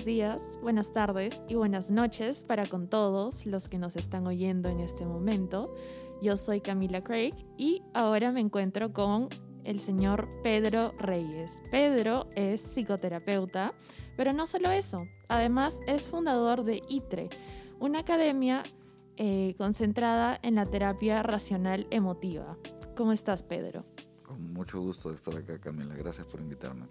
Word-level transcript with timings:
Buenos 0.00 0.16
días, 0.16 0.58
buenas 0.62 0.92
tardes 0.92 1.42
y 1.46 1.56
buenas 1.56 1.90
noches 1.90 2.42
para 2.42 2.64
con 2.64 2.88
todos 2.88 3.44
los 3.44 3.68
que 3.68 3.76
nos 3.76 3.96
están 3.96 4.26
oyendo 4.26 4.70
en 4.70 4.80
este 4.80 5.04
momento. 5.04 5.74
Yo 6.22 6.38
soy 6.38 6.62
Camila 6.62 7.04
Craig 7.04 7.34
y 7.58 7.82
ahora 7.92 8.32
me 8.32 8.40
encuentro 8.40 8.94
con 8.94 9.28
el 9.62 9.78
señor 9.78 10.26
Pedro 10.42 10.94
Reyes. 10.98 11.62
Pedro 11.70 12.30
es 12.34 12.62
psicoterapeuta, 12.62 13.74
pero 14.16 14.32
no 14.32 14.46
solo 14.46 14.70
eso, 14.70 15.06
además 15.28 15.80
es 15.86 16.08
fundador 16.08 16.64
de 16.64 16.80
ITRE, 16.88 17.28
una 17.78 17.98
academia 17.98 18.62
eh, 19.18 19.54
concentrada 19.58 20.40
en 20.42 20.54
la 20.54 20.64
terapia 20.64 21.22
racional 21.22 21.86
emotiva. 21.90 22.56
¿Cómo 22.96 23.12
estás, 23.12 23.42
Pedro? 23.42 23.84
Con 24.24 24.54
mucho 24.54 24.80
gusto 24.80 25.10
de 25.10 25.16
estar 25.16 25.36
acá, 25.36 25.60
Camila. 25.60 25.94
Gracias 25.94 26.26
por 26.26 26.40
invitarme. 26.40 26.86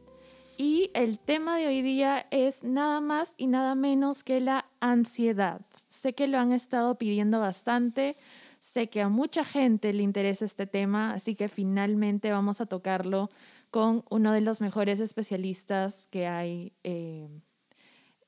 Y 0.61 0.91
el 0.93 1.19
tema 1.19 1.55
de 1.55 1.67
hoy 1.67 1.81
día 1.81 2.27
es 2.31 2.65
nada 2.65 2.99
más 2.99 3.33
y 3.37 3.47
nada 3.47 3.75
menos 3.75 4.25
que 4.25 4.41
la 4.41 4.65
ansiedad. 4.81 5.61
Sé 5.87 6.13
que 6.13 6.27
lo 6.27 6.37
han 6.37 6.51
estado 6.51 6.97
pidiendo 6.97 7.39
bastante, 7.39 8.17
sé 8.59 8.89
que 8.89 9.01
a 9.01 9.07
mucha 9.07 9.45
gente 9.45 9.93
le 9.93 10.03
interesa 10.03 10.43
este 10.43 10.67
tema, 10.67 11.13
así 11.13 11.33
que 11.33 11.47
finalmente 11.47 12.29
vamos 12.29 12.59
a 12.59 12.65
tocarlo 12.65 13.29
con 13.71 14.03
uno 14.09 14.33
de 14.33 14.41
los 14.41 14.59
mejores 14.59 14.99
especialistas 14.99 16.07
que 16.07 16.27
hay 16.27 16.73
eh, 16.83 17.29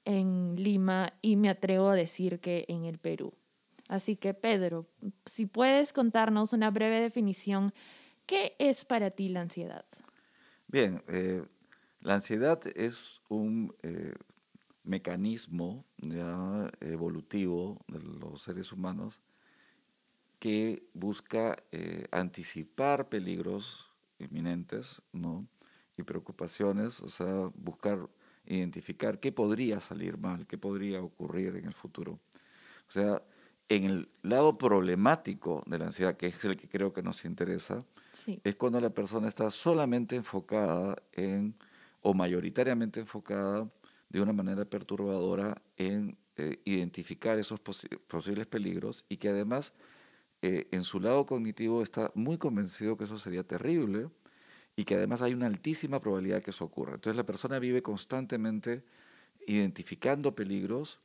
en 0.05 0.55
Lima 0.55 1.11
y 1.21 1.35
me 1.35 1.49
atrevo 1.49 1.89
a 1.89 1.95
decir 1.95 2.39
que 2.39 2.63
en 2.69 2.85
el 2.85 2.97
Perú. 2.97 3.33
Así 3.89 4.15
que 4.15 4.33
Pedro, 4.33 4.87
si 5.25 5.47
puedes 5.47 5.91
contarnos 5.91 6.53
una 6.53 6.71
breve 6.71 7.01
definición, 7.01 7.73
¿qué 8.25 8.55
es 8.57 8.85
para 8.85 9.11
ti 9.11 9.27
la 9.27 9.41
ansiedad? 9.41 9.83
Bien, 10.69 11.03
eh, 11.09 11.43
la 12.01 12.15
ansiedad 12.15 12.59
es 12.75 13.21
un 13.29 13.75
eh, 13.83 14.13
mecanismo 14.83 15.85
evolutivo 16.79 17.79
de 17.87 18.01
los 18.01 18.41
seres 18.41 18.71
humanos 18.71 19.21
que 20.39 20.87
busca 20.93 21.55
eh, 21.71 22.07
anticipar 22.11 23.09
peligros 23.09 23.91
inminentes 24.17 25.01
¿no? 25.13 25.47
y 25.97 26.03
preocupaciones, 26.03 27.01
o 27.01 27.09
sea, 27.09 27.51
buscar 27.53 28.09
identificar 28.45 29.19
qué 29.19 29.31
podría 29.31 29.79
salir 29.79 30.17
mal, 30.17 30.47
qué 30.47 30.57
podría 30.57 31.01
ocurrir 31.01 31.55
en 31.57 31.65
el 31.65 31.73
futuro. 31.73 32.19
O 32.87 32.91
sea, 32.91 33.21
en 33.69 33.85
el 33.85 34.09
lado 34.23 34.57
problemático 34.57 35.63
de 35.67 35.77
la 35.77 35.85
ansiedad, 35.85 36.17
que 36.17 36.27
es 36.27 36.43
el 36.43 36.57
que 36.57 36.67
creo 36.67 36.91
que 36.91 37.03
nos 37.03 37.23
interesa, 37.23 37.85
es 38.43 38.55
cuando 38.55 38.81
la 38.81 38.89
persona 38.89 39.27
está 39.27 39.49
solamente 39.51 40.15
enfocada 40.15 41.01
en 41.13 41.55
o 42.01 42.13
mayoritariamente 42.13 42.99
enfocada 42.99 43.69
de 44.09 44.21
una 44.21 44.33
manera 44.33 44.65
perturbadora 44.65 45.61
en 45.77 46.17
eh, 46.37 46.61
identificar 46.65 47.39
esos 47.39 47.59
posibles 47.59 48.47
peligros 48.47 49.05
y 49.09 49.17
que 49.17 49.29
además 49.29 49.73
eh, 50.41 50.67
en 50.71 50.83
su 50.83 50.99
lado 50.99 51.25
cognitivo 51.25 51.83
está 51.83 52.11
muy 52.15 52.37
convencido 52.37 52.97
que 52.97 53.03
eso 53.03 53.19
sería 53.19 53.43
terrible 53.43 54.09
y 54.75 54.85
que 54.85 54.95
además 54.95 55.21
hay 55.21 55.33
una 55.33 55.47
altísima 55.47 55.99
probabilidad 55.99 56.41
que 56.41 56.51
eso 56.51 56.65
ocurra. 56.65 56.95
Entonces 56.95 57.17
la 57.17 57.25
persona 57.25 57.59
vive 57.59 57.81
constantemente 57.83 58.83
identificando 59.45 60.35
peligros 60.35 60.99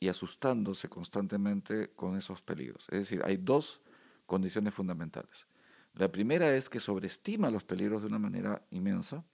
y 0.00 0.08
asustándose 0.08 0.88
constantemente 0.88 1.90
con 1.90 2.16
esos 2.16 2.42
peligros. 2.42 2.86
Es 2.90 3.00
decir, 3.00 3.22
hay 3.24 3.36
dos 3.36 3.82
condiciones 4.26 4.74
fundamentales. 4.74 5.46
La 5.94 6.10
primera 6.10 6.56
es 6.56 6.70
que 6.70 6.80
sobreestima 6.80 7.50
los 7.50 7.64
peligros 7.64 8.02
de 8.02 8.08
una 8.08 8.18
manera 8.18 8.62
inmensa 8.70 9.24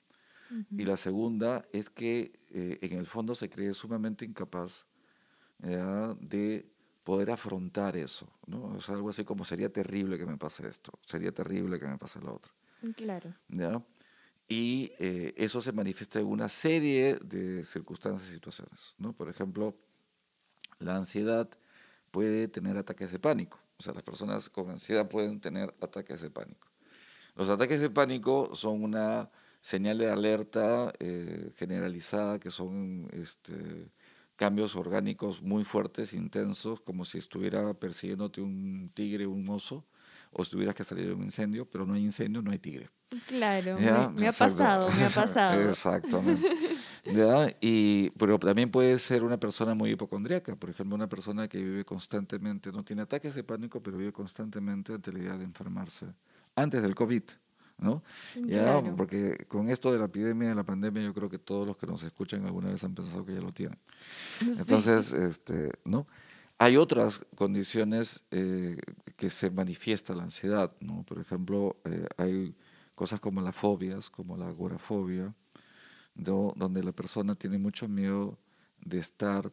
y 0.71 0.85
la 0.85 0.97
segunda 0.97 1.65
es 1.73 1.91
que 1.91 2.33
eh, 2.51 2.79
en 2.83 2.99
el 2.99 3.07
fondo 3.07 3.35
se 3.35 3.49
cree 3.49 3.75
sumamente 3.75 4.25
incapaz 4.25 4.87
de 5.59 6.71
poder 7.07 7.31
afrontar 7.31 7.97
eso. 7.97 8.29
¿no? 8.47 8.65
O 8.65 8.81
sea, 8.81 8.97
algo 8.97 9.11
así 9.11 9.25
como 9.25 9.45
sería 9.45 9.73
terrible 9.73 10.19
que 10.19 10.27
me 10.27 10.37
pase 10.37 10.67
esto, 10.67 10.99
sería 11.05 11.33
terrible 11.33 11.79
que 11.79 11.87
me 11.87 11.99
pase 11.99 12.21
lo 12.21 12.35
otro. 12.35 12.53
Claro. 13.47 13.87
Y 14.49 14.93
eh, 14.99 15.33
eso 15.37 15.63
se 15.63 15.73
manifiesta 15.73 16.19
en 16.19 16.27
una 16.27 16.49
serie 16.49 17.17
de 17.25 17.65
circunstancias 17.65 18.29
y 18.29 18.35
situaciones. 18.35 18.95
¿no? 18.99 19.13
Por 19.13 19.29
ejemplo, 19.29 19.77
la 20.81 20.97
ansiedad 20.97 21.49
puede 22.11 22.49
tener 22.49 22.77
ataques 22.77 23.13
de 23.13 23.19
pánico. 23.19 23.59
O 23.79 23.83
sea, 23.83 23.93
las 23.93 24.03
personas 24.03 24.51
con 24.51 24.71
ansiedad 24.71 25.09
pueden 25.09 25.41
tener 25.41 25.75
ataques 25.81 26.21
de 26.21 26.31
pánico. 26.31 26.69
Los 27.37 27.49
ataques 27.49 27.81
de 27.81 27.91
pánico 27.91 28.55
son 28.55 28.83
una 28.83 29.31
señal 29.67 29.99
de 29.99 30.09
alerta 30.09 30.93
eh, 31.01 31.51
generalizada 31.57 32.39
que 32.39 32.53
son 32.53 33.09
este, 33.11 33.91
cambios 34.37 34.77
orgánicos 34.77 35.43
muy 35.43 35.65
fuertes, 35.65 36.13
intensos, 36.13 36.81
como 36.81 37.05
si 37.05 37.19
estuviera 37.19 37.75
persiguiéndote 37.75 38.41
un 38.41 38.93
tigre 38.95 39.27
o 39.27 39.33
un 39.33 39.49
oso, 39.49 39.85
o 40.31 40.45
estuvieras 40.45 40.77
que 40.77 40.85
salir 40.85 41.09
de 41.09 41.15
un 41.15 41.25
incendio, 41.25 41.69
pero 41.69 41.85
no 41.85 41.95
hay 41.95 42.05
incendio, 42.05 42.43
no 42.43 42.53
hay 42.53 42.61
tigre. 42.61 42.91
Claro, 43.27 43.77
me, 43.77 44.29
ha 44.29 44.33
pasado, 44.33 44.89
me 44.89 45.05
ha 45.05 45.11
pasado. 45.11 45.61
Exactamente. 45.69 46.49
Y, 47.61 48.11
pero 48.11 48.39
también 48.39 48.71
puede 48.71 48.97
ser 49.01 49.25
una 49.25 49.41
persona 49.41 49.75
muy 49.75 49.91
hipocondríaca, 49.91 50.55
por 50.55 50.71
ejemplo, 50.71 50.95
una 50.95 51.09
persona 51.09 51.49
que 51.49 51.59
vive 51.59 51.85
constantemente, 51.85 52.71
no 52.71 52.85
tiene 52.85 53.03
ataques 53.03 53.35
de 53.35 53.43
pánico, 53.43 53.83
pero 53.83 53.97
vive 53.97 54.13
constantemente 54.13 54.93
ante 54.93 55.13
la 55.13 55.19
idea 55.19 55.37
de 55.37 55.45
enfermarse 55.45 56.07
antes 56.55 56.83
del 56.83 56.95
COVID. 56.95 57.25
¿No? 57.79 58.03
Ya, 58.47 58.83
porque 58.97 59.45
con 59.49 59.69
esto 59.71 59.93
de 59.93 59.99
la 59.99 60.07
epidemia, 60.07 60.49
de 60.49 60.55
la 60.55 60.65
pandemia, 60.65 61.03
yo 61.03 61.15
creo 61.15 61.29
que 61.29 61.39
todos 61.39 61.67
los 61.67 61.77
que 61.77 61.87
nos 61.87 62.03
escuchan 62.03 62.45
alguna 62.47 62.71
vez 62.71 62.83
han 62.85 62.95
pensado 62.95 63.25
que 63.25 63.35
ya 63.35 63.41
lo 63.41 63.53
tienen. 63.53 63.79
Entonces, 64.41 65.13
este, 65.13 65.73
¿no? 65.85 66.07
Hay 66.59 66.79
otras 66.79 67.21
condiciones 67.35 68.25
eh, 68.31 68.79
que 69.17 69.29
se 69.29 69.51
manifiesta 69.51 70.15
la 70.15 70.23
ansiedad, 70.23 70.73
¿no? 70.81 71.03
Por 71.05 71.19
ejemplo, 71.19 71.77
eh, 71.85 72.07
hay 72.17 72.57
cosas 72.95 73.21
como 73.21 73.43
las 73.43 73.55
fobias, 73.55 74.09
como 74.09 74.39
la 74.39 74.49
agorafobia, 74.49 75.35
donde 76.15 76.83
la 76.83 76.93
persona 76.93 77.35
tiene 77.35 77.59
mucho 77.59 77.89
miedo 77.89 78.39
de 78.81 78.99
estar 78.99 79.53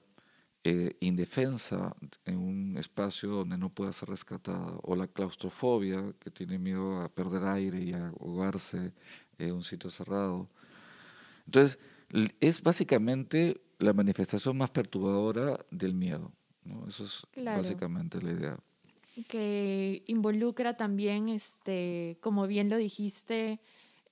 eh, 0.65 0.95
indefensa 1.01 1.93
en 2.25 2.37
un 2.37 2.77
espacio 2.77 3.29
donde 3.29 3.57
no 3.57 3.69
pueda 3.69 3.91
ser 3.91 4.09
rescatada, 4.09 4.77
o 4.83 4.95
la 4.95 5.07
claustrofobia, 5.07 6.13
que 6.19 6.31
tiene 6.31 6.57
miedo 6.57 7.01
a 7.01 7.09
perder 7.09 7.43
aire 7.43 7.81
y 7.81 7.93
a 7.93 8.07
ahogarse 8.07 8.93
en 9.37 9.53
un 9.53 9.63
sitio 9.63 9.89
cerrado. 9.89 10.47
Entonces, 11.45 11.79
es 12.39 12.61
básicamente 12.61 13.61
la 13.79 13.93
manifestación 13.93 14.57
más 14.57 14.69
perturbadora 14.69 15.59
del 15.71 15.93
miedo. 15.93 16.31
¿no? 16.63 16.87
Eso 16.87 17.03
es 17.03 17.27
básicamente 17.35 18.21
la 18.21 18.31
idea. 18.31 18.57
Que 19.27 20.03
involucra 20.07 20.77
también, 20.77 21.27
este, 21.27 22.17
como 22.21 22.47
bien 22.47 22.69
lo 22.69 22.77
dijiste, 22.77 23.59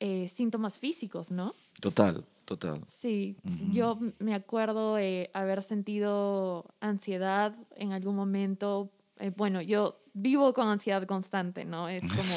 eh, 0.04 0.28
síntomas 0.30 0.80
físicos, 0.80 1.30
¿no? 1.30 1.54
Total, 1.80 2.26
total. 2.46 2.82
Sí, 2.88 3.38
yo 3.72 4.00
me 4.18 4.34
acuerdo 4.34 4.98
haber 5.32 5.62
sentido 5.62 6.66
ansiedad 6.80 7.56
en 7.76 7.92
algún 7.92 8.16
momento. 8.16 8.90
Eh, 9.20 9.32
bueno, 9.38 9.62
yo 9.62 10.02
vivo 10.16 10.54
con 10.54 10.70
ansiedad 10.70 11.06
constante, 11.06 11.66
¿no? 11.66 11.88
Es 11.88 12.02
como, 12.10 12.34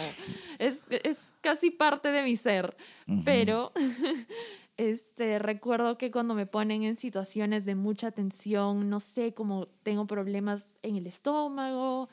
es, 0.58 0.82
es, 0.90 1.26
casi 1.40 1.70
parte 1.70 2.08
de 2.12 2.22
mi 2.22 2.36
ser, 2.36 2.76
pero 3.24 3.72
este, 4.76 5.38
recuerdo 5.38 5.96
que 5.96 6.10
cuando 6.10 6.34
me 6.34 6.44
ponen 6.44 6.82
en 6.82 6.96
situaciones 6.96 7.64
de 7.64 7.76
mucha 7.76 8.10
tensión, 8.10 8.90
no 8.90 9.00
sé, 9.00 9.32
como 9.32 9.68
tengo 9.82 10.06
problemas 10.06 10.66
en 10.82 10.96
el 10.96 11.06
estómago, 11.06 12.10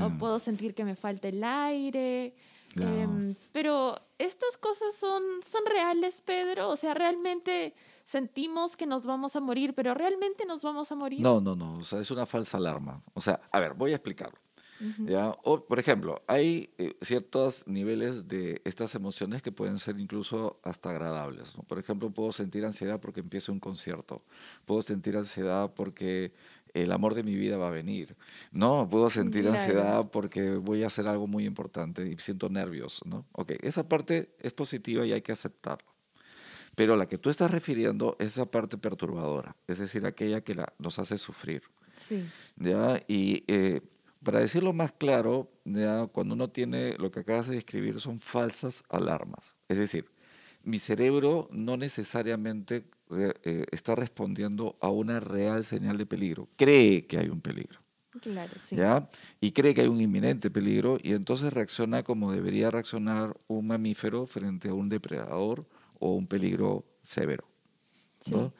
o 0.00 0.10
puedo 0.16 0.38
sentir 0.38 0.76
que 0.76 0.84
me 0.84 0.94
falta 0.94 1.26
el 1.26 1.42
aire. 1.42 2.36
Em, 2.76 3.34
pero 3.52 3.96
estas 4.18 4.56
cosas 4.56 4.94
son, 4.94 5.22
son 5.42 5.62
reales, 5.66 6.20
Pedro. 6.20 6.68
O 6.68 6.76
sea, 6.76 6.94
realmente 6.94 7.74
sentimos 8.04 8.76
que 8.76 8.86
nos 8.86 9.06
vamos 9.06 9.36
a 9.36 9.40
morir, 9.40 9.74
pero 9.74 9.94
realmente 9.94 10.44
nos 10.46 10.62
vamos 10.62 10.92
a 10.92 10.94
morir. 10.94 11.20
No, 11.20 11.40
no, 11.40 11.54
no. 11.56 11.78
O 11.78 11.84
sea, 11.84 12.00
es 12.00 12.10
una 12.10 12.26
falsa 12.26 12.56
alarma. 12.56 13.02
O 13.14 13.20
sea, 13.20 13.40
a 13.50 13.60
ver, 13.60 13.74
voy 13.74 13.92
a 13.92 13.96
explicarlo. 13.96 14.38
¿ya? 14.98 15.32
O, 15.44 15.64
por 15.64 15.78
ejemplo, 15.78 16.22
hay 16.26 16.70
eh, 16.78 16.96
ciertos 17.02 17.66
niveles 17.66 18.28
de 18.28 18.60
estas 18.64 18.94
emociones 18.94 19.42
que 19.42 19.52
pueden 19.52 19.78
ser 19.78 19.98
incluso 19.98 20.60
hasta 20.62 20.90
agradables. 20.90 21.52
Por 21.68 21.78
ejemplo, 21.78 22.10
puedo 22.10 22.32
sentir 22.32 22.64
ansiedad 22.64 23.00
porque 23.00 23.20
empieza 23.20 23.52
un 23.52 23.60
concierto. 23.60 24.24
Puedo 24.66 24.82
sentir 24.82 25.16
ansiedad 25.16 25.72
porque 25.74 26.32
el 26.74 26.92
amor 26.92 27.14
de 27.14 27.22
mi 27.22 27.34
vida 27.34 27.56
va 27.56 27.68
a 27.68 27.70
venir. 27.70 28.16
No, 28.50 28.88
puedo 28.90 29.10
sentir 29.10 29.46
ansiedad 29.48 30.10
porque 30.10 30.52
voy 30.52 30.82
a 30.82 30.86
hacer 30.86 31.06
algo 31.06 31.26
muy 31.26 31.44
importante 31.44 32.08
y 32.08 32.16
siento 32.18 32.48
nervios, 32.48 33.00
¿no? 33.04 33.26
Ok, 33.32 33.52
esa 33.62 33.88
parte 33.88 34.34
es 34.40 34.52
positiva 34.52 35.06
y 35.06 35.12
hay 35.12 35.22
que 35.22 35.32
aceptarlo. 35.32 35.92
Pero 36.74 36.96
la 36.96 37.06
que 37.06 37.18
tú 37.18 37.28
estás 37.28 37.50
refiriendo 37.50 38.16
es 38.18 38.28
esa 38.28 38.46
parte 38.46 38.78
perturbadora, 38.78 39.56
es 39.66 39.78
decir, 39.78 40.06
aquella 40.06 40.40
que 40.40 40.54
la, 40.54 40.72
nos 40.78 40.98
hace 40.98 41.18
sufrir. 41.18 41.62
Sí. 41.96 42.24
¿ya? 42.56 43.00
Y 43.06 43.44
eh, 43.46 43.82
para 44.22 44.40
decirlo 44.40 44.72
más 44.72 44.92
claro, 44.92 45.50
¿ya? 45.64 46.06
cuando 46.06 46.34
uno 46.34 46.48
tiene 46.48 46.96
lo 46.98 47.10
que 47.10 47.20
acabas 47.20 47.48
de 47.48 47.56
describir 47.56 48.00
son 48.00 48.20
falsas 48.20 48.84
alarmas. 48.88 49.54
Es 49.68 49.76
decir, 49.76 50.06
mi 50.64 50.78
cerebro 50.78 51.48
no 51.50 51.76
necesariamente 51.76 52.84
eh, 53.14 53.66
está 53.70 53.94
respondiendo 53.94 54.76
a 54.80 54.88
una 54.88 55.20
real 55.20 55.64
señal 55.64 55.98
de 55.98 56.06
peligro. 56.06 56.48
Cree 56.56 57.06
que 57.06 57.18
hay 57.18 57.28
un 57.28 57.40
peligro. 57.40 57.80
Claro, 58.20 58.52
sí. 58.58 58.76
¿ya? 58.76 59.08
Y 59.40 59.52
cree 59.52 59.74
que 59.74 59.80
hay 59.82 59.88
un 59.88 60.00
inminente 60.00 60.50
peligro 60.50 60.98
y 61.02 61.12
entonces 61.12 61.52
reacciona 61.52 62.02
como 62.02 62.32
debería 62.32 62.70
reaccionar 62.70 63.34
un 63.48 63.66
mamífero 63.66 64.26
frente 64.26 64.68
a 64.68 64.74
un 64.74 64.88
depredador 64.88 65.66
o 65.98 66.14
un 66.14 66.26
peligro 66.26 66.84
severo. 67.02 67.48
¿no? 68.30 68.52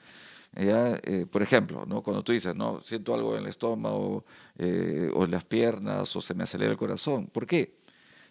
¿Ya? 0.54 0.98
Eh, 1.02 1.26
por 1.30 1.42
ejemplo, 1.42 1.84
¿no? 1.86 2.02
cuando 2.02 2.22
tú 2.22 2.32
dices, 2.32 2.54
no, 2.54 2.80
siento 2.80 3.14
algo 3.14 3.36
en 3.36 3.42
el 3.42 3.48
estómago 3.48 4.24
eh, 4.56 5.10
o 5.14 5.24
en 5.24 5.30
las 5.30 5.44
piernas 5.44 6.14
o 6.16 6.20
se 6.20 6.34
me 6.34 6.44
acelera 6.44 6.70
el 6.70 6.78
corazón. 6.78 7.26
¿Por 7.26 7.46
qué? 7.46 7.78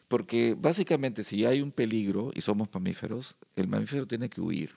Porque 0.07 0.55
básicamente 0.59 1.23
si 1.23 1.45
hay 1.45 1.61
un 1.61 1.71
peligro 1.71 2.31
y 2.33 2.41
somos 2.41 2.67
mamíferos, 2.73 3.37
el 3.55 3.67
mamífero 3.67 4.07
tiene 4.07 4.29
que 4.29 4.41
huir, 4.41 4.75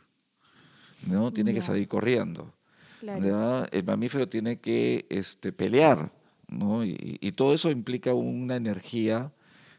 ¿no? 1.06 1.32
Tiene 1.32 1.54
que 1.54 1.62
salir 1.62 1.88
corriendo. 1.88 2.52
El 3.72 3.84
mamífero 3.84 4.28
tiene 4.28 4.58
que 4.58 5.06
este, 5.10 5.52
pelear, 5.52 6.10
¿no? 6.48 6.84
Y, 6.84 7.32
todo 7.32 7.54
eso 7.54 7.70
implica 7.70 8.14
una 8.14 8.56
energía, 8.56 9.32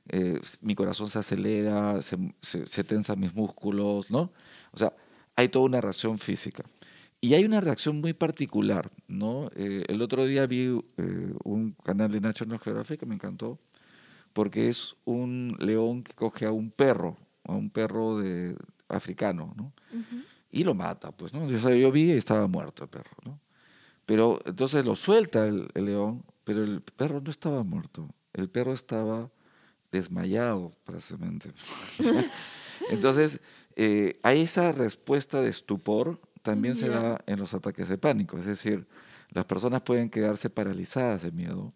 eh, 0.10 0.40
mi 0.62 0.76
corazón 0.76 1.08
se 1.08 1.20
acelera, 1.20 2.02
se, 2.02 2.18
se, 2.42 2.84
tensan 2.84 3.20
mis 3.20 3.34
músculos, 3.34 4.12
¿no? 4.12 4.32
O 4.72 4.78
sea, 4.78 4.94
hay 5.36 5.50
toda 5.50 5.66
una 5.66 5.82
reacción 5.82 6.20
física. 6.20 6.64
Y 7.22 7.34
hay 7.34 7.46
una 7.46 7.62
reacción 7.62 8.02
muy 8.02 8.14
particular, 8.14 8.92
¿no? 9.08 9.50
Eh, 9.56 9.84
el 9.88 10.02
otro 10.02 10.26
día 10.26 10.46
vi 10.46 10.80
eh, 10.98 11.34
un 11.44 11.72
canal 11.84 12.12
de 12.12 12.22
National 12.22 12.60
Geographic 12.60 13.00
que 13.00 13.06
me 13.08 13.16
encantó, 13.16 13.58
porque 14.34 14.70
es 14.70 14.96
un 15.06 15.56
león 15.60 16.04
que 16.04 16.14
coge 16.14 16.46
a 16.46 16.52
un 16.52 16.70
perro, 16.70 17.16
a 17.44 17.54
un 17.54 17.72
perro 17.72 18.20
de, 18.20 18.56
africano, 18.90 19.54
¿no? 19.58 19.74
Y 20.56 20.64
lo 20.64 20.74
mata, 20.74 21.12
pues, 21.12 21.34
¿no? 21.34 21.50
Yo, 21.50 21.70
yo 21.74 21.92
vi 21.92 22.14
y 22.14 22.18
estaba 22.18 22.48
muerto 22.48 22.84
el 22.84 22.90
perro, 22.90 23.12
¿no? 23.26 23.42
Pero 24.06 24.40
entonces 24.46 24.86
lo 24.86 24.96
suelta 24.96 25.46
el, 25.46 25.68
león, 25.74 26.24
pero 26.46 26.64
el 26.64 26.80
perro 26.80 27.20
no 27.20 27.30
estaba 27.30 27.62
muerto, 27.64 28.08
el 28.32 28.50
perro 28.50 28.72
estaba 28.72 29.30
desmayado, 29.92 30.72
prácticamente. 30.86 31.52
entonces, 32.90 33.42
eh, 33.76 34.18
hay 34.24 34.44
esa 34.44 34.72
respuesta 34.72 35.42
de 35.42 35.50
estupor, 35.50 36.22
también 36.42 36.78
se 36.78 36.88
da 36.88 37.20
en 37.28 37.38
los 37.38 37.54
ataques 37.54 37.90
de 37.90 37.98
pánico, 37.98 38.38
es 38.38 38.46
decir, 38.46 38.88
las 39.32 39.44
personas 39.44 39.82
pueden 39.82 40.10
quedarse 40.10 40.50
paralizadas 40.50 41.22
de 41.22 41.32
miedo, 41.32 41.74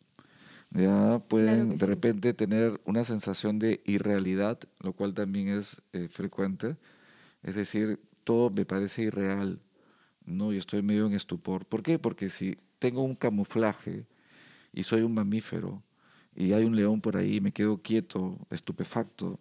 ya 0.70 1.20
pueden 1.28 1.76
de 1.76 1.86
repente 1.86 2.34
tener 2.34 2.80
una 2.86 3.04
sensación 3.04 3.60
de 3.60 3.82
irrealidad, 3.84 4.58
lo 4.80 4.94
cual 4.94 5.14
también 5.14 5.50
es 5.50 5.82
eh, 5.92 6.08
frecuente. 6.08 6.78
Es 7.42 7.56
decir, 7.56 8.00
todo 8.30 8.52
me 8.52 8.64
parece 8.64 9.02
irreal, 9.02 9.60
¿no? 10.24 10.54
Y 10.54 10.58
estoy 10.58 10.84
medio 10.84 11.08
en 11.08 11.14
estupor. 11.14 11.66
¿Por 11.66 11.82
qué? 11.82 11.98
Porque 11.98 12.30
si 12.30 12.60
tengo 12.78 13.02
un 13.02 13.16
camuflaje 13.16 14.06
y 14.72 14.84
soy 14.84 15.02
un 15.02 15.16
mamífero 15.16 15.82
y 16.36 16.54
hay 16.54 16.64
un 16.64 16.76
león 16.76 17.02
por 17.02 17.18
ahí 17.18 17.38
y 17.38 17.42
me 17.42 17.52
quedo 17.52 17.82
quieto, 17.82 18.38
estupefacto, 18.52 19.40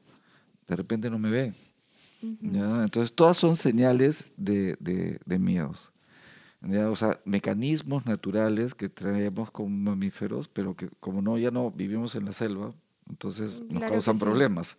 de 0.66 0.74
repente 0.74 1.10
no 1.10 1.18
me 1.18 1.30
ve. 1.30 1.52
¿ya? 2.40 2.82
Entonces, 2.82 3.14
todas 3.14 3.36
son 3.36 3.56
señales 3.56 4.32
de, 4.38 4.74
de, 4.80 5.20
de 5.22 5.38
miedos. 5.38 5.92
O 6.62 6.96
sea, 6.96 7.20
mecanismos 7.26 8.06
naturales 8.06 8.74
que 8.74 8.88
traemos 8.88 9.50
como 9.50 9.68
mamíferos, 9.68 10.48
pero 10.48 10.74
que 10.74 10.88
como 10.98 11.20
no, 11.20 11.36
ya 11.36 11.50
no 11.50 11.70
vivimos 11.70 12.14
en 12.14 12.24
la 12.24 12.32
selva, 12.32 12.72
entonces 13.06 13.62
nos 13.68 13.82
causan 13.82 14.18
problemas. 14.18 14.78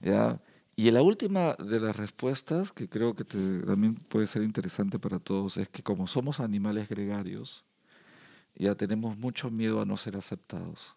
¿ya? 0.00 0.40
Y 0.74 0.90
la 0.90 1.02
última 1.02 1.54
de 1.54 1.80
las 1.80 1.96
respuestas, 1.96 2.72
que 2.72 2.88
creo 2.88 3.14
que 3.14 3.24
también 3.24 3.94
puede 3.94 4.26
ser 4.26 4.42
interesante 4.42 4.98
para 4.98 5.18
todos, 5.18 5.56
es 5.58 5.68
que 5.68 5.82
como 5.82 6.06
somos 6.06 6.40
animales 6.40 6.88
gregarios, 6.88 7.64
ya 8.54 8.74
tenemos 8.74 9.18
mucho 9.18 9.50
miedo 9.50 9.80
a 9.80 9.84
no 9.84 9.96
ser 9.96 10.16
aceptados. 10.16 10.96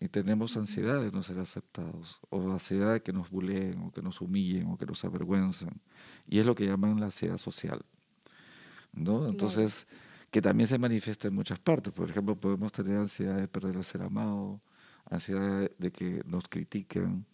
Y 0.00 0.08
tenemos 0.08 0.56
ansiedad 0.56 1.00
de 1.02 1.10
no 1.10 1.22
ser 1.22 1.38
aceptados, 1.38 2.20
o 2.30 2.50
ansiedad 2.52 2.92
de 2.92 3.02
que 3.02 3.12
nos 3.12 3.30
buleen, 3.30 3.80
o 3.80 3.90
que 3.90 4.02
nos 4.02 4.20
humillen, 4.20 4.68
o 4.68 4.76
que 4.76 4.86
nos 4.86 5.04
avergüencen. 5.04 5.80
Y 6.28 6.38
es 6.38 6.46
lo 6.46 6.54
que 6.54 6.66
llaman 6.66 7.00
la 7.00 7.06
ansiedad 7.06 7.38
social. 7.38 7.84
¿no? 8.92 9.28
Entonces, 9.28 9.86
que 10.30 10.42
también 10.42 10.68
se 10.68 10.78
manifiesta 10.78 11.28
en 11.28 11.34
muchas 11.34 11.58
partes. 11.58 11.92
Por 11.92 12.10
ejemplo, 12.10 12.36
podemos 12.36 12.72
tener 12.72 12.98
ansiedad 12.98 13.36
de 13.36 13.48
perder 13.48 13.78
a 13.78 13.82
ser 13.82 14.02
amado, 14.02 14.60
ansiedad 15.10 15.70
de 15.78 15.90
que 15.90 16.22
nos 16.26 16.48
critiquen, 16.48 17.26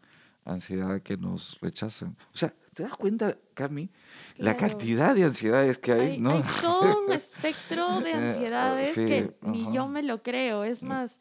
ansiedad 0.44 1.00
que 1.02 1.16
nos 1.16 1.58
rechacen. 1.60 2.16
O 2.32 2.36
sea, 2.36 2.54
¿te 2.74 2.82
das 2.82 2.96
cuenta, 2.96 3.36
Cami? 3.54 3.90
La 4.36 4.56
cantidad 4.56 5.14
de 5.14 5.24
ansiedades 5.24 5.78
que 5.78 5.92
hay, 5.92 6.18
¿no? 6.18 6.30
Hay 6.32 6.42
todo 6.60 7.04
un 7.06 7.12
espectro 7.12 8.00
de 8.00 8.12
ansiedades 8.12 8.94
que 8.94 9.34
ni 9.42 9.72
yo 9.72 9.88
me 9.88 10.02
lo 10.02 10.22
creo. 10.22 10.64
Es 10.64 10.82
más, 10.82 11.20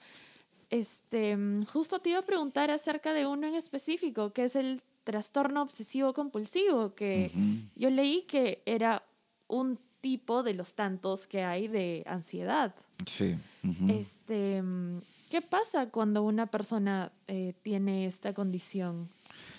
este, 0.69 1.37
justo 1.71 1.99
te 1.99 2.09
iba 2.09 2.19
a 2.19 2.25
preguntar 2.25 2.71
acerca 2.71 3.13
de 3.13 3.25
uno 3.27 3.47
en 3.47 3.55
específico, 3.55 4.33
que 4.33 4.45
es 4.45 4.55
el 4.55 4.81
trastorno 5.03 5.61
obsesivo 5.61 6.13
compulsivo, 6.13 6.95
que 6.95 7.31
yo 7.75 7.89
leí 7.89 8.23
que 8.23 8.61
era 8.65 9.03
un 9.47 9.79
tipo 10.01 10.43
de 10.43 10.53
los 10.53 10.73
tantos 10.73 11.27
que 11.27 11.43
hay 11.43 11.67
de 11.67 12.03
ansiedad. 12.05 12.75
Sí. 13.05 13.37
este, 13.87 14.61
¿Qué 15.33 15.41
pasa 15.41 15.89
cuando 15.89 16.21
una 16.21 16.45
persona 16.45 17.11
eh, 17.25 17.55
tiene 17.63 18.05
esta 18.05 18.35
condición? 18.35 19.09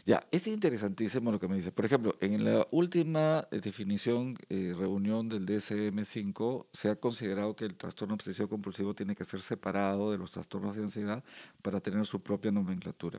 Ya, 0.06 0.24
es 0.30 0.46
interesantísimo 0.46 1.32
lo 1.32 1.40
que 1.40 1.48
me 1.48 1.56
dices. 1.56 1.72
Por 1.72 1.84
ejemplo, 1.84 2.14
en 2.20 2.44
la 2.44 2.64
última 2.70 3.48
eh, 3.50 3.58
definición, 3.58 4.36
eh, 4.50 4.72
reunión 4.78 5.28
del 5.28 5.44
DSM-5, 5.44 6.66
se 6.72 6.90
ha 6.90 6.94
considerado 6.94 7.56
que 7.56 7.64
el 7.64 7.74
trastorno 7.74 8.14
obsesivo 8.14 8.48
compulsivo 8.48 8.94
tiene 8.94 9.16
que 9.16 9.24
ser 9.24 9.40
separado 9.40 10.12
de 10.12 10.18
los 10.18 10.30
trastornos 10.30 10.76
de 10.76 10.82
ansiedad 10.84 11.24
para 11.60 11.80
tener 11.80 12.06
su 12.06 12.22
propia 12.22 12.52
nomenclatura, 12.52 13.18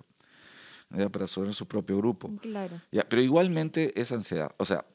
para 1.11 1.27
tener 1.27 1.53
su 1.53 1.67
propio 1.67 1.97
grupo. 1.97 2.31
Claro. 2.39 2.79
Ya, 2.89 3.03
pero 3.03 3.21
igualmente 3.21 3.99
es 3.99 4.13
ansiedad. 4.13 4.55
O 4.59 4.63
sea, 4.63 4.85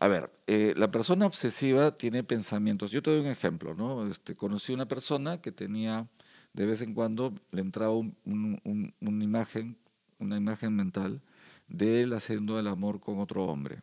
a 0.00 0.08
ver, 0.08 0.32
eh, 0.46 0.72
la 0.78 0.90
persona 0.90 1.26
obsesiva 1.26 1.90
tiene 1.98 2.24
pensamientos. 2.24 2.90
Yo 2.90 3.02
te 3.02 3.10
doy 3.10 3.20
un 3.20 3.26
ejemplo, 3.26 3.74
¿no? 3.74 4.10
Este, 4.10 4.34
conocí 4.34 4.72
una 4.72 4.88
persona 4.88 5.42
que 5.42 5.52
tenía, 5.52 6.08
de 6.52 6.66
vez 6.66 6.80
en 6.80 6.94
cuando, 6.94 7.32
le 7.50 7.60
entraba 7.60 7.94
una 7.94 9.24
imagen, 9.24 9.76
una 10.18 10.36
imagen 10.36 10.74
mental 10.74 11.20
de 11.68 12.02
él 12.02 12.12
haciendo 12.12 12.58
el 12.58 12.66
amor 12.66 13.00
con 13.00 13.18
otro 13.20 13.44
hombre. 13.44 13.82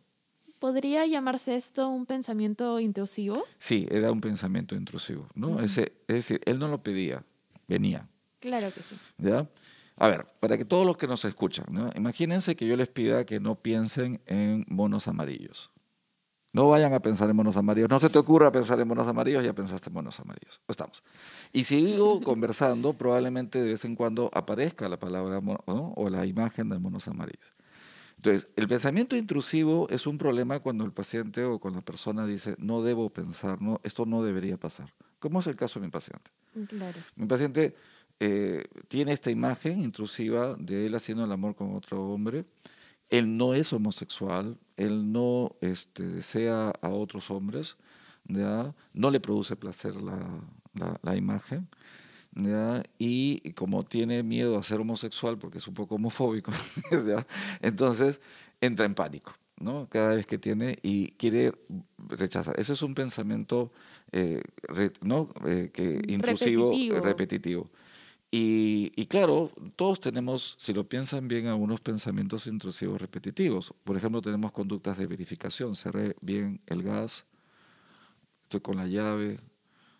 ¿Podría 0.58 1.06
llamarse 1.06 1.54
esto 1.54 1.88
un 1.88 2.04
pensamiento 2.04 2.80
intrusivo? 2.80 3.44
Sí, 3.58 3.86
era 3.90 4.10
un 4.10 4.20
pensamiento 4.20 4.74
intrusivo, 4.74 5.28
¿no? 5.34 5.60
Ese, 5.60 5.92
es 6.08 6.16
decir, 6.16 6.40
él 6.44 6.58
no 6.58 6.68
lo 6.68 6.82
pedía, 6.82 7.24
venía. 7.68 8.08
Claro 8.40 8.72
que 8.72 8.82
sí. 8.82 8.96
¿Ya? 9.18 9.48
A 9.96 10.08
ver, 10.08 10.24
para 10.40 10.56
que 10.58 10.64
todos 10.64 10.84
los 10.86 10.96
que 10.96 11.06
nos 11.06 11.24
escuchan, 11.24 11.66
¿no? 11.70 11.90
imagínense 11.96 12.54
que 12.56 12.66
yo 12.66 12.76
les 12.76 12.88
pida 12.88 13.24
que 13.24 13.40
no 13.40 13.56
piensen 13.56 14.20
en 14.26 14.64
monos 14.68 15.08
amarillos. 15.08 15.70
No 16.58 16.68
vayan 16.68 16.92
a 16.92 16.98
pensar 16.98 17.30
en 17.30 17.36
monos 17.36 17.56
amarillos. 17.56 17.88
No 17.88 18.00
se 18.00 18.10
te 18.10 18.18
ocurra 18.18 18.50
pensar 18.50 18.80
en 18.80 18.88
monos 18.88 19.06
amarillos, 19.06 19.44
ya 19.44 19.52
pensaste 19.52 19.90
en 19.90 19.94
monos 19.94 20.18
amarillos. 20.18 20.60
Estamos. 20.66 21.04
Y 21.52 21.62
sigo 21.62 22.20
conversando, 22.24 22.94
probablemente 22.94 23.62
de 23.62 23.70
vez 23.70 23.84
en 23.84 23.94
cuando 23.94 24.28
aparezca 24.34 24.88
la 24.88 24.98
palabra 24.98 25.40
o 25.66 26.10
la 26.10 26.26
imagen 26.26 26.68
de 26.68 26.80
monos 26.80 27.06
amarillos. 27.06 27.54
Entonces, 28.16 28.48
el 28.56 28.66
pensamiento 28.66 29.14
intrusivo 29.14 29.88
es 29.88 30.08
un 30.08 30.18
problema 30.18 30.58
cuando 30.58 30.84
el 30.84 30.90
paciente 30.90 31.44
o 31.44 31.60
cuando 31.60 31.78
la 31.78 31.84
persona 31.84 32.26
dice, 32.26 32.56
no 32.58 32.82
debo 32.82 33.08
pensar, 33.10 33.62
no, 33.62 33.80
esto 33.84 34.04
no 34.04 34.24
debería 34.24 34.56
pasar. 34.56 34.92
¿Cómo 35.20 35.38
es 35.38 35.46
el 35.46 35.54
caso 35.54 35.78
de 35.78 35.86
mi 35.86 35.92
paciente? 35.92 36.28
Claro. 36.66 36.98
Mi 37.14 37.28
paciente 37.28 37.76
eh, 38.18 38.64
tiene 38.88 39.12
esta 39.12 39.30
imagen 39.30 39.80
intrusiva 39.80 40.56
de 40.58 40.86
él 40.86 40.96
haciendo 40.96 41.24
el 41.24 41.30
amor 41.30 41.54
con 41.54 41.76
otro 41.76 42.02
hombre 42.02 42.46
él 43.10 43.36
no 43.36 43.54
es 43.54 43.72
homosexual, 43.72 44.58
él 44.76 45.12
no 45.12 45.56
este, 45.60 46.04
desea 46.04 46.72
a 46.80 46.88
otros 46.88 47.30
hombres, 47.30 47.76
¿ya? 48.24 48.74
no 48.92 49.10
le 49.10 49.20
produce 49.20 49.56
placer 49.56 49.94
la, 49.96 51.16
imagen, 51.16 51.68
y 52.98 53.52
como 53.52 53.84
tiene 53.84 54.22
miedo 54.22 54.58
a 54.58 54.62
ser 54.62 54.80
homosexual 54.80 55.38
porque 55.38 55.58
es 55.58 55.66
un 55.66 55.74
poco 55.74 55.96
homofóbico, 55.96 56.52
entonces 57.60 58.20
entra 58.60 58.86
en 58.86 58.94
pánico. 58.94 59.32
¿no? 59.60 59.88
cada 59.90 60.14
vez 60.14 60.26
que 60.26 60.38
tiene 60.38 60.78
y 60.82 61.08
quiere 61.12 61.52
rechazar. 62.08 62.58
Eso 62.60 62.72
es 62.72 62.82
un 62.82 62.94
pensamiento 62.94 63.72
eh, 64.12 64.40
¿no? 65.02 65.28
Eh, 65.46 65.70
que 65.72 66.00
intrusivo, 66.06 66.72
repetitivo. 67.02 67.68
Y, 68.30 69.06
claro, 69.06 69.50
todos 69.74 70.00
tenemos, 70.00 70.54
si 70.58 70.74
lo 70.74 70.86
piensan 70.86 71.28
bien, 71.28 71.46
algunos 71.46 71.80
pensamientos 71.80 72.46
intrusivos 72.46 73.00
repetitivos. 73.00 73.72
Por 73.84 73.96
ejemplo, 73.96 74.20
tenemos 74.20 74.52
conductas 74.52 74.98
de 74.98 75.06
verificación. 75.06 75.74
Cerré 75.76 76.14
bien 76.20 76.60
el 76.66 76.82
gas, 76.82 77.24
estoy 78.42 78.60
con 78.60 78.76
la 78.76 78.86
llave, 78.86 79.40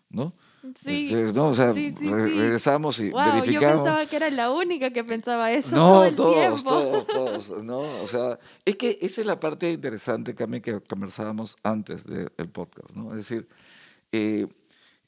¿no? 0.09 0.35
Sí. 0.75 1.09
Este, 1.11 1.33
¿no? 1.33 1.47
O 1.47 1.55
sea, 1.55 1.73
Sí, 1.73 1.91
sí, 1.97 2.07
re- 2.07 2.27
regresamos 2.27 2.99
y 2.99 3.09
Wow, 3.09 3.25
yo 3.25 3.33
verificamos. 3.41 3.77
pensaba 3.77 4.05
que 4.05 4.15
era 4.17 4.29
la 4.29 4.51
única 4.51 4.91
que 4.91 5.03
pensaba 5.03 5.51
eso 5.51 5.75
No, 5.75 5.87
todo 5.87 6.03
el 6.05 6.15
todos, 6.15 6.35
tiempo. 6.35 6.69
todos, 6.69 7.07
todos, 7.49 7.63
¿no? 7.63 7.79
O 8.03 8.07
sea, 8.07 8.37
es 8.65 8.75
que 8.75 8.99
esa 9.01 9.21
es 9.21 9.27
la 9.27 9.39
parte 9.39 9.71
interesante, 9.71 10.35
Cami, 10.35 10.61
que 10.61 10.79
conversábamos 10.81 11.55
antes 11.63 12.03
del 12.05 12.49
podcast, 12.49 12.91
¿no? 12.95 13.09
Es 13.11 13.17
decir, 13.27 13.47
eh, 14.11 14.47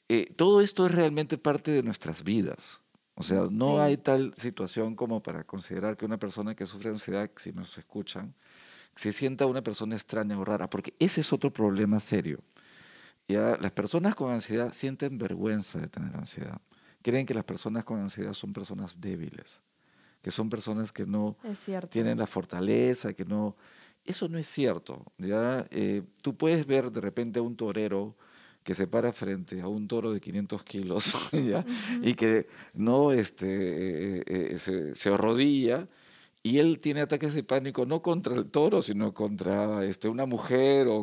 eh, 0.08 0.32
todo 0.34 0.60
esto 0.60 0.86
es 0.86 0.92
realmente 0.92 1.38
parte 1.38 1.70
de 1.70 1.82
nuestras 1.84 2.24
vidas. 2.24 2.80
O 3.14 3.22
sea, 3.22 3.46
no 3.50 3.74
Sí. 3.76 3.80
hay 3.80 3.96
tal 3.98 4.32
situación 4.34 4.94
como 4.96 5.22
para 5.22 5.44
considerar 5.44 5.96
que 5.96 6.04
una 6.04 6.18
persona 6.18 6.54
que 6.54 6.66
sufre 6.66 6.90
ansiedad, 6.90 7.30
si 7.36 7.52
nos 7.52 7.76
escuchan, 7.76 8.34
se 8.94 9.12
sienta 9.12 9.46
una 9.46 9.62
persona 9.62 9.94
extraña 9.94 10.38
o 10.38 10.44
rara, 10.44 10.68
porque 10.68 10.94
ese 10.98 11.20
es 11.20 11.32
otro 11.32 11.52
problema 11.52 12.00
serio. 12.00 12.40
Ya, 13.28 13.56
las 13.60 13.72
personas 13.72 14.14
con 14.14 14.30
ansiedad 14.32 14.72
sienten 14.72 15.18
vergüenza 15.18 15.78
de 15.78 15.88
tener 15.88 16.14
ansiedad. 16.16 16.60
Creen 17.02 17.26
que 17.26 17.34
las 17.34 17.44
personas 17.44 17.84
con 17.84 18.00
ansiedad 18.00 18.32
son 18.32 18.52
personas 18.52 19.00
débiles, 19.00 19.60
que 20.22 20.30
son 20.30 20.48
personas 20.50 20.92
que 20.92 21.06
no 21.06 21.36
tienen 21.90 22.18
la 22.18 22.26
fortaleza, 22.26 23.12
que 23.12 23.24
no... 23.24 23.56
Eso 24.04 24.28
no 24.28 24.36
es 24.38 24.46
cierto. 24.48 25.04
¿ya? 25.18 25.66
Eh, 25.70 26.02
tú 26.22 26.36
puedes 26.36 26.66
ver 26.66 26.90
de 26.90 27.00
repente 27.00 27.38
a 27.38 27.42
un 27.42 27.56
torero 27.56 28.16
que 28.64 28.74
se 28.74 28.86
para 28.86 29.12
frente 29.12 29.60
a 29.60 29.68
un 29.68 29.88
toro 29.88 30.12
de 30.12 30.20
500 30.20 30.62
kilos 30.64 31.12
¿ya? 31.32 31.64
y 32.02 32.14
que 32.14 32.46
no 32.74 33.12
este, 33.12 33.46
eh, 34.18 34.22
eh, 34.26 34.58
se, 34.58 34.94
se 34.94 35.08
arrodilla 35.10 35.88
y 36.44 36.58
él 36.58 36.80
tiene 36.80 37.00
ataques 37.02 37.34
de 37.34 37.44
pánico 37.44 37.86
no 37.86 38.02
contra 38.02 38.34
el 38.34 38.46
toro, 38.46 38.82
sino 38.82 39.14
contra 39.14 39.84
este, 39.84 40.08
una 40.08 40.26
mujer 40.26 40.88
o, 40.88 40.96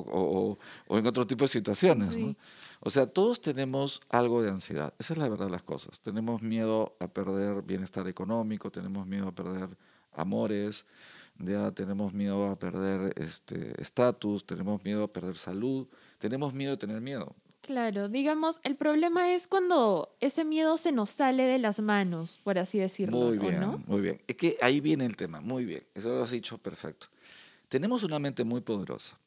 o- 0.88 0.98
en 0.98 1.08
otro 1.08 1.26
tipo 1.26 1.46
de 1.46 1.48
situaciones. 1.48 2.18
¿no? 2.18 2.36
O 2.82 2.90
sea, 2.90 3.08
todos 3.08 3.40
tenemos 3.40 4.02
algo 4.10 4.42
de 4.42 4.50
ansiedad. 4.50 4.94
Esa 5.00 5.14
es 5.14 5.20
la 5.20 5.30
verdad 5.30 5.46
de 5.46 5.52
las 5.52 5.64
cosas. 5.64 6.02
Tenemos 6.02 6.42
miedo 6.42 6.96
a 7.00 7.08
perder 7.08 7.62
bienestar 7.62 8.08
económico, 8.10 8.70
tenemos 8.70 9.08
miedo 9.08 9.30
a 9.30 9.32
perder 9.34 9.70
amores, 10.14 10.86
ya 11.38 11.72
tenemos 11.72 12.14
miedo 12.14 12.50
a 12.50 12.60
perder 12.60 13.14
este 13.18 13.82
estatus, 13.82 14.46
tenemos 14.46 14.84
miedo 14.84 15.06
a 15.06 15.08
perder 15.08 15.38
salud, 15.38 15.88
tenemos 16.18 16.54
miedo 16.54 16.72
de 16.72 16.78
tener 16.78 17.00
miedo. 17.00 17.34
Claro, 17.62 18.10
digamos, 18.10 18.60
el 18.64 18.76
problema 18.76 19.34
es 19.34 19.48
cuando 19.48 20.16
ese 20.22 20.44
miedo 20.46 20.78
se 20.78 20.92
nos 20.92 21.10
sale 21.10 21.44
de 21.44 21.60
las 21.60 21.80
manos, 21.82 22.40
por 22.44 22.58
así 22.58 22.80
decirlo, 22.80 23.18
Muy 23.18 23.38
¿o 23.38 23.42
bien, 23.42 23.60
no? 23.60 23.84
muy 23.86 24.02
bien. 24.02 24.22
Es 24.28 24.36
que 24.38 24.58
ahí 24.62 24.80
viene 24.80 25.06
el 25.06 25.16
tema, 25.16 25.40
muy 25.42 25.66
bien. 25.66 25.84
Eso 25.94 26.10
lo 26.10 26.24
has 26.24 26.32
dicho 26.32 26.58
perfecto. 26.58 27.08
Tenemos 27.68 28.04
una 28.04 28.18
mente 28.18 28.44
muy 28.44 28.62
poderosa. 28.62 29.20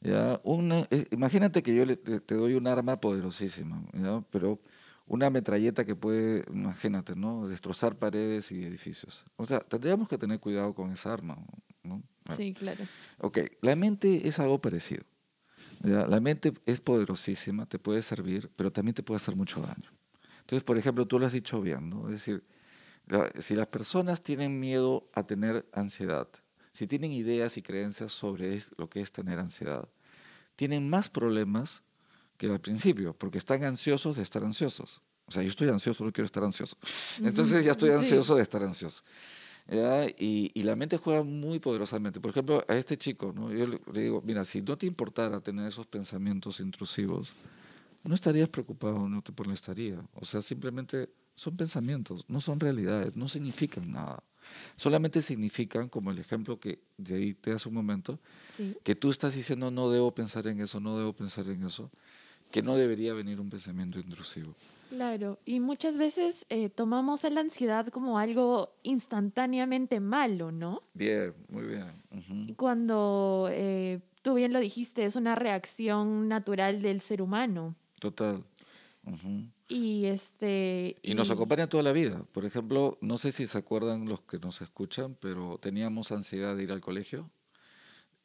¿ya? 0.00 0.40
Una, 0.44 0.86
eh, 0.90 1.06
imagínate 1.10 1.62
que 1.62 1.74
yo 1.74 1.84
le- 1.84 1.96
te, 1.96 2.20
te 2.20 2.34
doy 2.36 2.54
un 2.54 2.66
arma 2.66 3.00
poderosísima, 3.00 3.82
¿ya? 3.92 4.22
pero 4.30 4.60
una 5.06 5.28
metralleta 5.28 5.84
que 5.84 5.94
puede, 5.96 6.44
imagínate, 6.50 7.14
¿no? 7.16 7.46
destrozar 7.48 7.96
paredes 7.96 8.50
y 8.52 8.64
edificios. 8.64 9.24
O 9.36 9.46
sea, 9.46 9.60
tendríamos 9.60 10.08
que 10.08 10.16
tener 10.16 10.40
cuidado 10.40 10.74
con 10.74 10.90
esa 10.92 11.12
arma. 11.12 11.36
¿no? 11.82 12.02
Bueno, 12.24 12.36
Sí, 12.36 12.54
claro. 12.54 12.84
Ok, 13.18 13.38
la 13.60 13.76
mente 13.76 14.26
es 14.26 14.38
algo 14.38 14.58
parecido. 14.60 15.04
La 15.84 16.18
mente 16.20 16.54
es 16.64 16.80
poderosísima, 16.80 17.66
te 17.66 17.78
puede 17.78 18.00
servir, 18.00 18.50
pero 18.56 18.72
también 18.72 18.94
te 18.94 19.02
puede 19.02 19.16
hacer 19.18 19.36
mucho 19.36 19.60
daño. 19.60 19.90
Entonces, 20.40 20.64
por 20.64 20.78
ejemplo, 20.78 21.06
tú 21.06 21.18
lo 21.18 21.26
has 21.26 21.32
dicho 21.32 21.60
bien, 21.60 21.90
¿no? 21.90 22.06
Es 22.06 22.12
decir, 22.12 22.42
la- 23.06 23.30
si 23.38 23.54
las 23.54 23.66
personas 23.66 24.22
tienen 24.22 24.58
miedo 24.60 25.08
a 25.12 25.24
tener 25.26 25.66
ansiedad, 25.72 26.26
si 26.72 26.86
tienen 26.86 27.12
ideas 27.12 27.56
y 27.58 27.62
creencias 27.62 28.12
sobre 28.12 28.56
es- 28.56 28.70
lo 28.78 28.88
que 28.88 29.00
es 29.02 29.12
tener 29.12 29.38
ansiedad, 29.38 29.88
tienen 30.56 30.88
más 30.88 31.08
problemas 31.10 31.82
que 32.38 32.46
al 32.46 32.60
principio, 32.60 33.12
porque 33.14 33.38
están 33.38 33.62
ansiosos 33.64 34.16
de 34.16 34.22
estar 34.22 34.42
ansiosos. 34.42 35.02
O 35.26 35.32
sea, 35.32 35.42
yo 35.42 35.50
estoy 35.50 35.68
ansioso, 35.68 36.04
no 36.04 36.12
quiero 36.12 36.26
estar 36.26 36.44
ansioso. 36.44 36.76
Entonces 37.22 37.64
ya 37.64 37.72
estoy 37.72 37.90
Sí. 37.90 37.96
ansioso 37.96 38.36
de 38.36 38.42
estar 38.42 38.62
ansioso. 38.62 39.02
¿Ya? 39.68 40.06
Y, 40.18 40.50
y 40.54 40.62
la 40.62 40.76
mente 40.76 40.96
juega 40.98 41.22
muy 41.22 41.58
poderosamente. 41.58 42.20
Por 42.20 42.30
ejemplo, 42.30 42.64
a 42.68 42.76
este 42.76 42.96
chico, 42.96 43.32
¿no? 43.34 43.52
yo 43.52 43.66
le, 43.66 43.80
le 43.92 44.02
digo, 44.02 44.22
mira, 44.24 44.44
si 44.44 44.62
no 44.62 44.76
te 44.76 44.86
importara 44.86 45.40
tener 45.40 45.66
esos 45.66 45.86
pensamientos 45.86 46.60
intrusivos, 46.60 47.30
no 48.04 48.14
estarías 48.14 48.48
preocupado, 48.48 49.08
no 49.08 49.22
te 49.22 49.32
molestaría. 49.36 50.00
O 50.14 50.24
sea, 50.24 50.42
simplemente 50.42 51.08
son 51.34 51.56
pensamientos, 51.56 52.24
no 52.28 52.40
son 52.40 52.60
realidades, 52.60 53.16
no 53.16 53.28
significan 53.28 53.90
nada. 53.90 54.22
Solamente 54.76 55.22
significan, 55.22 55.88
como 55.88 56.10
el 56.10 56.18
ejemplo 56.18 56.60
que 56.60 56.78
de 56.98 57.16
ahí 57.16 57.34
te 57.34 57.52
hace 57.52 57.68
un 57.68 57.74
momento, 57.74 58.18
Sí, 58.50 58.76
que 58.84 58.94
tú 58.94 59.10
estás 59.10 59.34
diciendo 59.34 59.70
no 59.70 59.90
debo 59.90 60.14
pensar 60.14 60.46
en 60.46 60.60
eso, 60.60 60.80
no 60.80 60.98
debo 60.98 61.12
pensar 61.12 61.48
en 61.48 61.64
eso, 61.64 61.90
que 62.52 62.62
no 62.62 62.76
debería 62.76 63.14
venir 63.14 63.40
un 63.40 63.48
pensamiento 63.50 63.98
intrusivo. 63.98 64.54
Claro. 64.94 65.38
Y 65.44 65.60
muchas 65.60 65.98
veces 65.98 66.46
eh, 66.48 66.68
tomamos 66.68 67.24
a 67.24 67.30
la 67.30 67.40
ansiedad 67.40 67.88
como 67.88 68.18
algo 68.18 68.74
instantáneamente 68.82 70.00
malo, 70.00 70.52
¿no? 70.52 70.82
Bien, 70.94 71.34
muy 71.48 71.64
bien. 71.64 72.54
Cuando 72.56 73.48
eh, 73.50 74.00
tú 74.22 74.34
bien 74.34 74.52
lo 74.52 74.60
dijiste, 74.60 75.04
es 75.04 75.16
una 75.16 75.34
reacción 75.34 76.28
natural 76.28 76.80
del 76.80 77.00
ser 77.00 77.22
humano. 77.22 77.74
Total. 77.98 78.42
Y 79.68 80.06
este. 80.06 80.96
Y 81.02 81.14
nos 81.14 81.30
acompaña 81.30 81.66
toda 81.66 81.82
la 81.82 81.92
vida. 81.92 82.24
Por 82.32 82.44
ejemplo, 82.44 82.98
no 83.00 83.18
sé 83.18 83.32
si 83.32 83.46
se 83.46 83.58
acuerdan 83.58 84.06
los 84.06 84.20
que 84.22 84.38
nos 84.38 84.60
escuchan, 84.60 85.16
pero 85.20 85.58
teníamos 85.58 86.12
ansiedad 86.12 86.56
de 86.56 86.62
ir 86.62 86.72
al 86.72 86.80
colegio. 86.80 87.30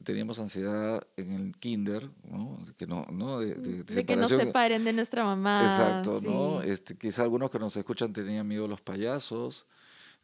Teníamos 0.03 0.39
ansiedad 0.39 1.05
en 1.17 1.33
el 1.33 1.57
kinder, 1.57 2.09
¿no? 2.23 2.57
Que 2.77 2.87
no, 2.87 3.05
¿no? 3.11 3.39
De, 3.39 3.55
de- 3.55 3.83
de 3.83 3.95
de 3.95 4.05
que 4.05 4.15
nos 4.15 4.29
separen 4.29 4.85
de 4.85 4.93
nuestra 4.93 5.23
mamá. 5.25 5.61
Exacto, 5.63 6.21
sí. 6.21 6.27
¿no? 6.27 6.61
Este, 6.61 6.97
quizá 6.97 7.23
algunos 7.23 7.49
que 7.49 7.59
nos 7.59 7.75
escuchan 7.75 8.13
tenían 8.13 8.47
miedo 8.47 8.63
a 8.65 8.67
los 8.69 8.79
payasos, 8.79 9.65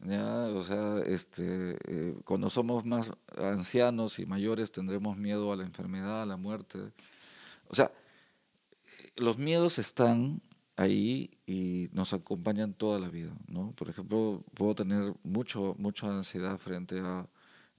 ¿ya? 0.00 0.44
O 0.46 0.62
sea, 0.62 1.00
este, 1.04 1.76
eh, 1.88 2.16
cuando 2.24 2.48
somos 2.48 2.86
más 2.86 3.12
ancianos 3.36 4.18
y 4.18 4.24
mayores 4.24 4.72
tendremos 4.72 5.18
miedo 5.18 5.52
a 5.52 5.56
la 5.56 5.64
enfermedad, 5.64 6.22
a 6.22 6.26
la 6.26 6.38
muerte. 6.38 6.78
O 7.68 7.74
sea, 7.74 7.92
los 9.16 9.36
miedos 9.36 9.78
están 9.78 10.40
ahí 10.76 11.38
y 11.46 11.88
nos 11.92 12.14
acompañan 12.14 12.72
toda 12.72 12.98
la 12.98 13.08
vida, 13.10 13.32
¿no? 13.46 13.72
Por 13.72 13.90
ejemplo, 13.90 14.42
puedo 14.54 14.74
tener 14.74 15.12
mucho, 15.22 15.74
mucha 15.78 16.06
ansiedad 16.08 16.56
frente 16.58 17.00
a 17.00 17.26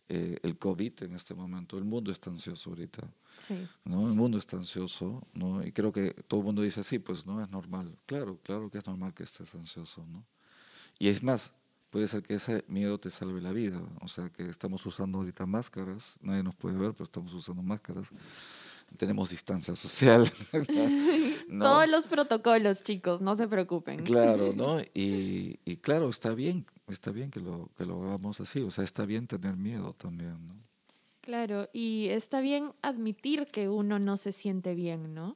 eh, 0.09 0.39
el 0.41 0.57
COVID 0.57 1.03
en 1.03 1.15
este 1.15 1.33
momento. 1.33 1.77
El 1.77 1.83
mundo 1.83 2.11
está 2.11 2.29
ansioso 2.29 2.69
ahorita. 2.69 3.07
Sí. 3.39 3.67
¿no? 3.83 4.07
El 4.07 4.15
mundo 4.15 4.37
está 4.37 4.55
ansioso, 4.55 5.27
¿no? 5.33 5.65
Y 5.65 5.71
creo 5.71 5.91
que 5.91 6.11
todo 6.27 6.39
el 6.39 6.45
mundo 6.45 6.61
dice, 6.61 6.83
sí, 6.83 6.99
pues 6.99 7.25
no 7.25 7.41
es 7.41 7.49
normal. 7.49 7.97
Claro, 8.05 8.39
claro 8.43 8.69
que 8.69 8.77
es 8.77 8.87
normal 8.87 9.13
que 9.13 9.23
estés 9.23 9.53
ansioso, 9.53 10.05
¿no? 10.05 10.25
Y 10.97 11.09
es 11.09 11.21
más, 11.21 11.51
puede 11.89 12.07
ser 12.07 12.23
que 12.23 12.35
ese 12.35 12.63
miedo 12.67 12.99
te 12.99 13.09
salve 13.09 13.41
la 13.41 13.51
vida. 13.51 13.81
O 14.01 14.07
sea, 14.07 14.29
que 14.29 14.49
estamos 14.49 14.85
usando 14.85 15.17
ahorita 15.19 15.45
máscaras, 15.45 16.15
nadie 16.21 16.43
nos 16.43 16.55
puede 16.55 16.77
ver, 16.77 16.93
pero 16.93 17.03
estamos 17.03 17.33
usando 17.33 17.61
máscaras. 17.61 18.07
Tenemos 18.97 19.29
distancia 19.29 19.75
social. 19.75 20.31
¿no? 21.47 21.65
Todos 21.65 21.89
los 21.89 22.05
protocolos, 22.05 22.83
chicos, 22.83 23.21
no 23.21 23.35
se 23.35 23.47
preocupen. 23.47 24.03
Claro, 24.03 24.53
¿no? 24.55 24.79
Y, 24.93 25.59
y 25.65 25.77
claro, 25.77 26.09
está 26.09 26.33
bien, 26.33 26.65
está 26.87 27.11
bien 27.11 27.31
que 27.31 27.39
lo, 27.39 27.69
que 27.77 27.85
lo 27.85 28.03
hagamos 28.03 28.39
así. 28.41 28.61
O 28.61 28.71
sea, 28.71 28.83
está 28.83 29.05
bien 29.05 29.27
tener 29.27 29.55
miedo 29.57 29.93
también, 29.93 30.45
¿no? 30.45 30.55
Claro, 31.21 31.67
y 31.73 32.07
está 32.07 32.39
bien 32.39 32.71
admitir 32.81 33.47
que 33.47 33.67
uno 33.67 33.99
no 33.99 34.15
se 34.15 34.31
siente 34.31 34.75
bien, 34.75 35.13
¿no? 35.13 35.35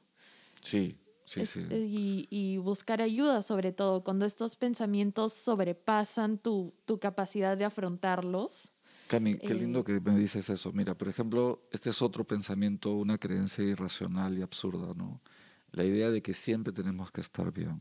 Sí, 0.62 0.96
sí, 1.24 1.44
sí. 1.44 1.60
Y, 1.70 2.26
y 2.30 2.56
buscar 2.56 3.02
ayuda, 3.02 3.42
sobre 3.42 3.72
todo, 3.72 4.02
cuando 4.02 4.24
estos 4.24 4.56
pensamientos 4.56 5.34
sobrepasan 5.34 6.38
tu, 6.38 6.72
tu 6.86 6.98
capacidad 6.98 7.58
de 7.58 7.66
afrontarlos. 7.66 8.72
Cami, 9.08 9.36
qué 9.36 9.52
Eh, 9.52 9.54
lindo 9.54 9.84
que 9.84 10.00
me 10.00 10.16
dices 10.16 10.48
eso. 10.48 10.72
Mira, 10.72 10.96
por 10.96 11.08
ejemplo, 11.08 11.60
este 11.72 11.90
es 11.90 12.00
otro 12.00 12.24
pensamiento, 12.24 12.92
una 12.94 13.18
creencia 13.18 13.62
irracional 13.62 14.38
y 14.38 14.42
absurda, 14.42 14.94
¿no? 14.94 15.20
La 15.72 15.84
idea 15.84 16.10
de 16.10 16.22
que 16.22 16.34
siempre 16.34 16.72
tenemos 16.72 17.10
que 17.10 17.20
estar 17.20 17.52
bien. 17.52 17.80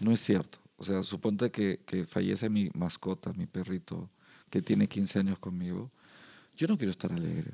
No 0.00 0.12
es 0.12 0.20
cierto. 0.20 0.58
O 0.76 0.84
sea, 0.84 1.02
suponte 1.02 1.50
que, 1.50 1.80
que 1.86 2.04
fallece 2.04 2.48
mi 2.48 2.70
mascota, 2.74 3.32
mi 3.32 3.46
perrito, 3.46 4.10
que 4.50 4.62
tiene 4.62 4.88
15 4.88 5.20
años 5.20 5.38
conmigo. 5.38 5.90
Yo 6.56 6.66
no 6.66 6.76
quiero 6.76 6.90
estar 6.90 7.12
alegre. 7.12 7.52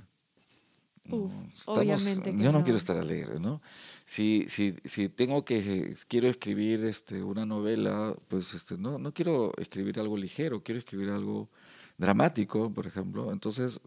No, 1.04 1.16
Uf, 1.16 1.32
obviamente 1.66 2.32
que 2.36 2.42
yo 2.42 2.52
no, 2.52 2.58
no. 2.58 2.62
quiero 2.62 2.78
estar 2.78 2.96
alegre, 2.96 3.40
¿no? 3.40 3.60
Si, 4.04 4.44
si, 4.48 4.74
si 4.84 5.08
tengo 5.08 5.44
que, 5.44 5.94
quiero 6.08 6.28
escribir 6.28 6.84
este, 6.84 7.22
una 7.22 7.46
novela, 7.46 8.14
pues 8.28 8.54
este, 8.54 8.76
no, 8.76 8.98
no 8.98 9.12
quiero 9.12 9.52
escribir 9.56 9.98
algo 9.98 10.16
ligero, 10.16 10.62
quiero 10.62 10.78
escribir 10.78 11.10
algo 11.10 11.48
dramático, 11.96 12.72
por 12.72 12.86
ejemplo. 12.86 13.32
Entonces, 13.32 13.80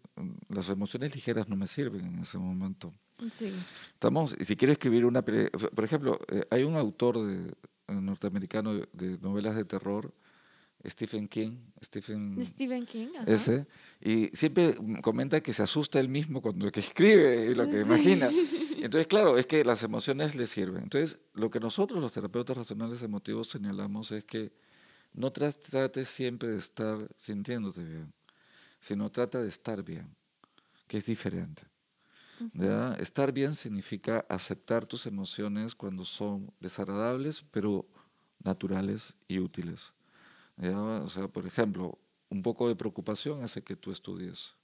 las 0.49 0.69
emociones 0.69 1.15
ligeras 1.15 1.47
no 1.49 1.55
me 1.55 1.67
sirven 1.67 2.05
en 2.05 2.19
ese 2.19 2.37
momento. 2.37 2.93
Sí, 3.31 3.53
Estamos, 3.93 4.35
y 4.39 4.45
si 4.45 4.55
quiero 4.55 4.73
escribir 4.73 5.05
una, 5.05 5.23
por 5.23 5.83
ejemplo, 5.83 6.19
eh, 6.29 6.43
hay 6.49 6.63
un 6.63 6.75
autor 6.75 7.25
de, 7.25 7.53
eh, 7.87 7.93
norteamericano 7.93 8.73
de, 8.91 9.17
novelas 9.19 9.55
de 9.55 9.65
terror, 9.65 10.13
Stephen 10.85 11.29
King, 11.29 11.57
Stephen 11.81 12.43
Stephen 12.43 12.85
King. 12.85 13.07
ajá. 13.15 13.31
ese, 13.31 13.65
y 14.01 14.27
siempre 14.33 14.75
comenta 15.01 15.39
que 15.41 15.53
se 15.53 15.63
asusta 15.63 15.99
él 15.99 16.09
mismo 16.09 16.41
cuando 16.41 16.65
lo 16.65 16.71
que 16.73 16.81
escribe 16.81 17.45
y 17.51 17.55
lo 17.55 17.69
que 17.69 17.81
imagina. 17.81 18.29
Entonces, 18.83 19.07
claro, 19.07 19.37
es 19.37 19.45
que 19.45 19.63
las 19.63 19.81
emociones 19.83 20.35
le 20.35 20.45
sirven. 20.45 20.83
Entonces, 20.83 21.17
lo 21.35 21.49
que 21.49 21.61
nosotros 21.61 22.01
los 22.01 22.11
terapeutas 22.11 22.57
racionales 22.57 23.01
emotivos 23.01 23.47
señalamos 23.47 24.11
es 24.11 24.25
que 24.25 24.51
no 25.13 25.31
trates 25.31 26.09
siempre 26.09 26.49
de 26.49 26.57
estar 26.57 27.07
sintiéndote 27.15 27.81
bien, 27.81 28.13
sino 28.81 29.09
trata 29.09 29.41
de 29.41 29.47
estar 29.47 29.83
bien, 29.83 30.13
que 30.87 30.97
es 30.97 31.05
diferente. 31.05 31.72
Estar 32.99 33.31
bien 33.31 33.55
significa 33.55 34.25
aceptar 34.29 34.85
tus 34.85 35.05
emociones 35.05 35.75
cuando 35.75 36.05
son 36.05 36.51
desagradables, 36.59 37.43
pero 37.51 37.85
naturales 38.43 39.15
y 39.27 39.39
útiles. 39.39 39.93
O 40.57 41.09
sea, 41.09 41.27
por 41.27 41.45
ejemplo, 41.45 41.97
un 42.29 42.41
poco 42.41 42.67
de 42.67 42.75
preocupación 42.75 43.43
hace 43.43 43.63
que 43.63 43.75
tú 43.75 43.91
estudies, 43.91 44.55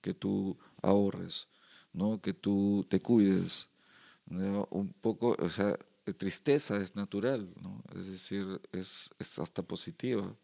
que 0.00 0.14
tú 0.14 0.58
ahorres, 0.82 1.48
¿no? 1.92 2.20
que 2.20 2.32
tú 2.32 2.86
te 2.88 3.00
cuides. 3.00 3.68
Un 4.26 4.94
poco, 5.00 5.36
o 5.38 5.48
sea, 5.48 5.78
tristeza 6.16 6.76
es 6.76 6.94
natural, 6.96 7.48
¿no? 7.62 7.82
es 7.94 8.06
decir, 8.06 8.60
es, 8.72 9.10
es 9.18 9.38
hasta 9.38 9.62
positiva. 9.62 10.34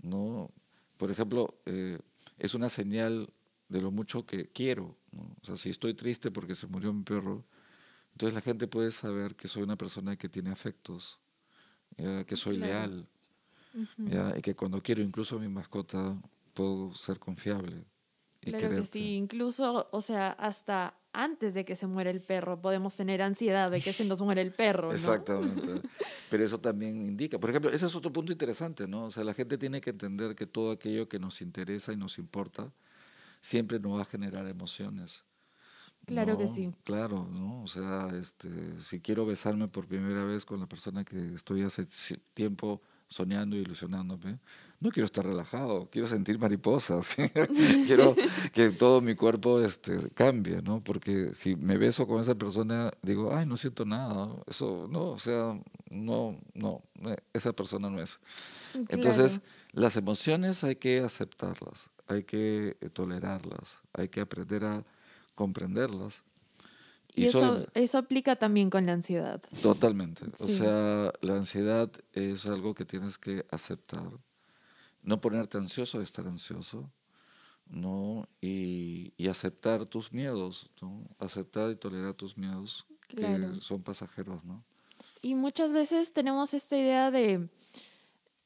¿no? 0.00 0.50
Por 0.96 1.10
ejemplo, 1.10 1.58
eh, 1.66 1.98
es 2.38 2.54
una 2.54 2.68
señal 2.68 3.32
de 3.68 3.80
lo 3.80 3.90
mucho 3.90 4.26
que 4.26 4.48
quiero. 4.48 4.96
O 5.42 5.44
sea, 5.44 5.56
si 5.56 5.70
estoy 5.70 5.94
triste 5.94 6.30
porque 6.30 6.54
se 6.54 6.66
murió 6.66 6.92
mi 6.92 7.02
perro, 7.02 7.44
entonces 8.12 8.34
la 8.34 8.40
gente 8.40 8.66
puede 8.66 8.90
saber 8.90 9.34
que 9.34 9.48
soy 9.48 9.62
una 9.62 9.76
persona 9.76 10.16
que 10.16 10.28
tiene 10.28 10.50
afectos, 10.50 11.18
que 11.96 12.36
soy 12.36 12.56
leal, 12.56 13.08
y 14.36 14.42
que 14.42 14.54
cuando 14.54 14.82
quiero 14.82 15.02
incluso 15.02 15.36
a 15.36 15.40
mi 15.40 15.48
mascota 15.48 16.16
puedo 16.52 16.94
ser 16.94 17.18
confiable. 17.18 17.84
Y 18.40 18.52
claro 18.52 18.70
que 18.76 18.84
sí, 18.84 19.14
incluso, 19.14 19.88
o 19.90 20.02
sea, 20.02 20.32
hasta 20.32 20.94
antes 21.12 21.54
de 21.54 21.64
que 21.64 21.76
se 21.76 21.86
muera 21.86 22.10
el 22.10 22.20
perro 22.20 22.60
podemos 22.60 22.94
tener 22.96 23.22
ansiedad 23.22 23.70
de 23.70 23.80
que 23.80 23.92
se 23.92 24.04
nos 24.04 24.20
muera 24.20 24.42
el 24.42 24.52
perro. 24.52 24.88
¿no? 24.88 24.94
Exactamente. 24.94 25.80
Pero 26.30 26.44
eso 26.44 26.58
también 26.58 27.02
indica, 27.02 27.38
por 27.38 27.50
ejemplo, 27.50 27.70
ese 27.70 27.86
es 27.86 27.94
otro 27.94 28.12
punto 28.12 28.32
interesante, 28.32 28.86
¿no? 28.86 29.06
O 29.06 29.10
sea, 29.10 29.24
la 29.24 29.32
gente 29.32 29.56
tiene 29.56 29.80
que 29.80 29.90
entender 29.90 30.34
que 30.34 30.46
todo 30.46 30.72
aquello 30.72 31.08
que 31.08 31.18
nos 31.18 31.40
interesa 31.40 31.92
y 31.92 31.96
nos 31.96 32.18
importa 32.18 32.72
siempre 33.44 33.78
nos 33.78 33.98
va 33.98 34.02
a 34.02 34.06
generar 34.06 34.46
emociones. 34.48 35.22
Claro 36.06 36.38
que 36.38 36.48
sí. 36.48 36.72
Claro, 36.82 37.28
¿no? 37.30 37.62
O 37.62 37.66
sea, 37.66 38.08
este, 38.18 38.48
si 38.80 39.00
quiero 39.00 39.26
besarme 39.26 39.68
por 39.68 39.86
primera 39.86 40.24
vez 40.24 40.46
con 40.46 40.60
la 40.60 40.66
persona 40.66 41.04
que 41.04 41.34
estoy 41.34 41.62
hace 41.62 41.86
tiempo 42.32 42.80
soñando 43.06 43.54
y 43.56 43.60
ilusionándome, 43.60 44.38
no 44.80 44.90
quiero 44.90 45.04
estar 45.04 45.26
relajado, 45.26 45.90
quiero 45.90 46.08
sentir 46.08 46.38
mariposas, 46.38 47.16
quiero 47.86 48.16
que 48.52 48.70
todo 48.70 49.02
mi 49.02 49.14
cuerpo 49.14 49.60
este, 49.60 50.08
cambie, 50.14 50.62
¿no? 50.62 50.82
Porque 50.82 51.34
si 51.34 51.54
me 51.54 51.76
beso 51.76 52.06
con 52.06 52.22
esa 52.22 52.34
persona, 52.34 52.90
digo, 53.02 53.34
ay, 53.34 53.44
no 53.44 53.58
siento 53.58 53.84
nada, 53.84 54.34
eso, 54.46 54.88
no, 54.90 55.10
o 55.10 55.18
sea, 55.18 55.58
no, 55.90 56.40
no, 56.54 56.82
eh, 57.04 57.16
esa 57.34 57.52
persona 57.52 57.90
no 57.90 58.00
es. 58.00 58.18
Entonces, 58.88 59.40
las 59.72 59.96
emociones 59.96 60.64
hay 60.64 60.76
que 60.76 61.00
aceptarlas, 61.00 61.90
hay 62.06 62.24
que 62.24 62.76
eh, 62.80 62.90
tolerarlas, 62.90 63.80
hay 63.92 64.08
que 64.08 64.20
aprender 64.20 64.64
a 64.64 64.84
comprenderlas. 65.34 66.22
Y, 67.14 67.26
eso, 67.26 67.66
eso 67.74 67.98
aplica 67.98 68.36
también 68.36 68.70
con 68.70 68.86
la 68.86 68.92
ansiedad. 68.92 69.40
Totalmente. 69.62 70.24
O 70.38 70.48
sea, 70.48 71.12
la 71.20 71.36
ansiedad 71.36 71.90
es 72.12 72.44
algo 72.46 72.74
que 72.74 72.84
tienes 72.84 73.18
que 73.18 73.46
aceptar. 73.50 74.10
No 75.02 75.20
ponerte 75.20 75.56
ansioso 75.58 75.98
de 75.98 76.04
estar 76.04 76.26
ansioso, 76.26 76.90
¿no? 77.68 78.28
Y, 78.40 79.12
y 79.16 79.28
aceptar 79.28 79.86
tus 79.86 80.12
miedos, 80.12 80.70
¿no? 80.82 81.08
Aceptar 81.18 81.70
y 81.70 81.76
tolerar 81.76 82.14
tus 82.14 82.36
miedos 82.36 82.84
que 83.06 83.50
son 83.60 83.82
pasajeros, 83.82 84.42
¿no? 84.44 84.64
Y 85.22 85.34
muchas 85.34 85.72
veces 85.72 86.12
tenemos 86.12 86.54
esta 86.54 86.76
idea 86.76 87.10
de, 87.10 87.48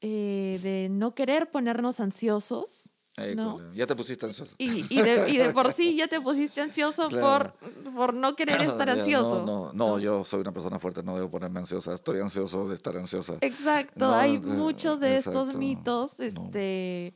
eh, 0.01 0.59
de 0.61 0.89
no 0.91 1.15
querer 1.15 1.49
ponernos 1.49 1.99
ansiosos 1.99 2.89
¿no? 3.35 3.73
Ya 3.73 3.87
te 3.87 3.95
pusiste 3.95 4.25
ansioso. 4.25 4.55
Y, 4.57 4.85
y, 4.89 5.01
de, 5.01 5.29
y, 5.29 5.37
de, 5.37 5.51
por 5.51 5.71
sí 5.71 5.95
ya 5.95 6.07
te 6.07 6.21
pusiste 6.21 6.61
ansioso 6.61 7.09
por, 7.09 7.53
por 7.95 8.13
no 8.13 8.35
querer 8.35 8.61
estar 8.61 8.89
ansioso. 8.89 9.45
No, 9.45 9.73
no, 9.73 9.73
no, 9.73 9.99
yo 9.99 10.23
soy 10.23 10.41
una 10.41 10.51
persona 10.51 10.79
fuerte, 10.79 11.03
no 11.03 11.15
debo 11.15 11.29
ponerme 11.29 11.59
ansiosa. 11.59 11.93
Estoy 11.93 12.19
ansioso 12.19 12.67
de 12.67 12.75
estar 12.75 12.95
ansiosa. 12.95 13.35
Exacto, 13.41 14.07
hay 14.13 14.39
muchos 14.39 14.99
de 14.99 15.15
estos 15.15 15.55
mitos 15.55 16.19
este, 16.19 17.15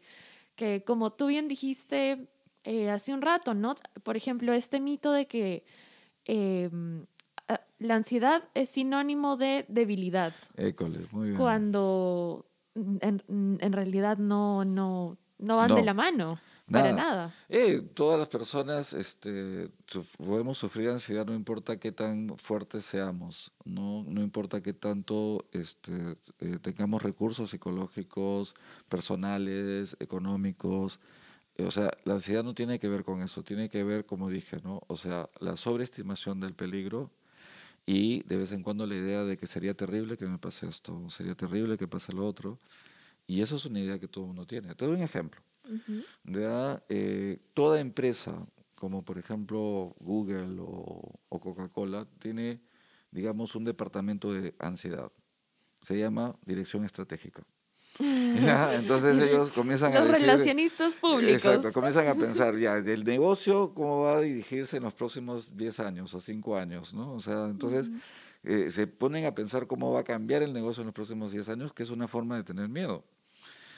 que, 0.55 0.83
como 0.85 1.13
tú 1.13 1.27
bien 1.27 1.47
dijiste 1.47 2.27
eh, 2.63 2.89
hace 2.89 3.13
un 3.13 3.21
rato, 3.21 3.53
¿no? 3.53 3.75
Por 4.03 4.17
ejemplo, 4.17 4.53
este 4.53 4.79
mito 4.79 5.11
de 5.11 5.27
que 5.27 5.65
em, 6.25 7.05
la 7.79 7.95
ansiedad 7.95 8.43
es 8.53 8.69
sinónimo 8.69 9.35
de 9.35 9.65
debilidad. 9.67 10.33
École, 10.55 11.07
muy 11.11 11.29
bien. 11.29 11.37
Cuando 11.37 12.45
en, 12.75 13.21
en 13.27 13.73
realidad 13.73 14.17
no, 14.17 14.63
no, 14.63 15.17
no 15.43 15.57
van 15.57 15.75
de 15.75 15.83
la 15.83 15.93
mano. 15.93 16.39
Para 16.71 16.93
nada. 16.93 17.33
Eh, 17.49 17.81
todas 17.93 18.17
las 18.17 18.29
personas 18.29 18.93
este, 18.93 19.69
podemos 20.17 20.57
sufrir 20.57 20.89
ansiedad, 20.89 21.25
no 21.25 21.35
importa 21.35 21.77
qué 21.77 21.91
tan 21.91 22.37
fuertes 22.37 22.85
seamos, 22.85 23.51
no, 23.65 24.05
no 24.07 24.21
importa 24.21 24.61
qué 24.61 24.73
tanto 24.73 25.45
este, 25.51 26.15
eh, 26.39 26.57
tengamos 26.61 27.03
recursos 27.03 27.49
psicológicos, 27.49 28.55
personales, 28.87 29.97
económicos. 29.99 30.99
o 31.59 31.69
sea, 31.69 31.91
la 32.05 32.13
ansiedad 32.13 32.43
no 32.43 32.53
tiene 32.53 32.79
que 32.79 32.87
ver 32.87 33.03
con 33.03 33.21
eso, 33.21 33.43
tiene 33.43 33.69
que 33.69 33.83
ver, 33.83 34.05
como 34.05 34.29
dije, 34.29 34.57
¿no? 34.63 34.81
O 34.87 34.95
sea, 34.95 35.29
la 35.41 35.57
sobreestimación 35.57 36.39
del 36.39 36.53
peligro 36.53 37.11
y 37.85 38.23
de 38.23 38.37
vez 38.37 38.53
en 38.53 38.63
cuando 38.63 38.87
la 38.87 38.95
idea 38.95 39.23
de 39.23 39.37
que 39.37 39.47
sería 39.47 39.73
terrible 39.73 40.15
que 40.15 40.27
me 40.27 40.37
pase 40.37 40.67
esto, 40.67 41.09
sería 41.09 41.35
terrible 41.35 41.77
que 41.77 41.87
pase 41.87 42.13
lo 42.13 42.25
otro. 42.25 42.57
Y 43.27 43.41
eso 43.41 43.55
es 43.55 43.65
una 43.65 43.79
idea 43.79 43.99
que 43.99 44.07
todo 44.07 44.25
el 44.25 44.27
mundo 44.29 44.45
tiene. 44.45 44.75
Te 44.75 44.85
doy 44.85 44.95
un 44.95 45.01
ejemplo. 45.01 45.41
Eh, 46.89 47.39
toda 47.53 47.79
empresa, 47.79 48.45
como 48.75 49.03
por 49.03 49.17
ejemplo 49.17 49.95
Google 49.99 50.57
o, 50.59 51.19
Coca-Cola, 51.29 52.07
tiene, 52.19 52.61
digamos, 53.11 53.55
un 53.55 53.63
departamento 53.63 54.33
de 54.33 54.53
ansiedad. 54.59 55.11
Se 55.81 55.97
llama 55.97 56.35
Dirección 56.45 56.85
Estratégica. 56.85 57.43
Entonces 57.99 59.19
ellos 59.19 59.51
comienzan 59.51 59.93
a 59.93 60.01
decir... 60.01 60.11
Los 60.11 60.21
relacionistas 60.21 60.95
públicos. 60.95 61.45
Exacto, 61.45 61.71
comienzan 61.71 62.07
a 62.07 62.15
pensar 62.15 62.57
ya, 62.59 62.81
del 62.81 63.03
negocio, 63.03 63.73
¿cómo 63.73 64.01
va 64.01 64.17
a 64.17 64.21
dirigirse 64.21 64.77
en 64.77 64.83
los 64.83 64.93
próximos 64.93 65.55
10 65.55 65.79
años 65.81 66.13
o 66.13 66.19
5 66.19 66.57
años? 66.57 66.93
¿no? 66.93 67.13
O 67.13 67.19
sea, 67.19 67.45
entonces... 67.49 67.91
Eh, 68.45 68.69
se 68.71 68.87
ponen 68.87 69.25
a 69.25 69.33
pensar 69.33 69.67
cómo 69.67 69.93
va 69.93 70.01
a 70.01 70.03
cambiar 70.03 70.43
el 70.43 70.51
negocio 70.51 70.81
en 70.81 70.87
los 70.87 70.93
próximos 70.93 71.31
10 71.31 71.47
años, 71.47 71.71
que 71.71 71.83
es 71.83 71.89
una 71.89 72.09
forma 72.09 72.35
de 72.35 72.43
tener 72.43 72.67
miedo. 72.67 73.05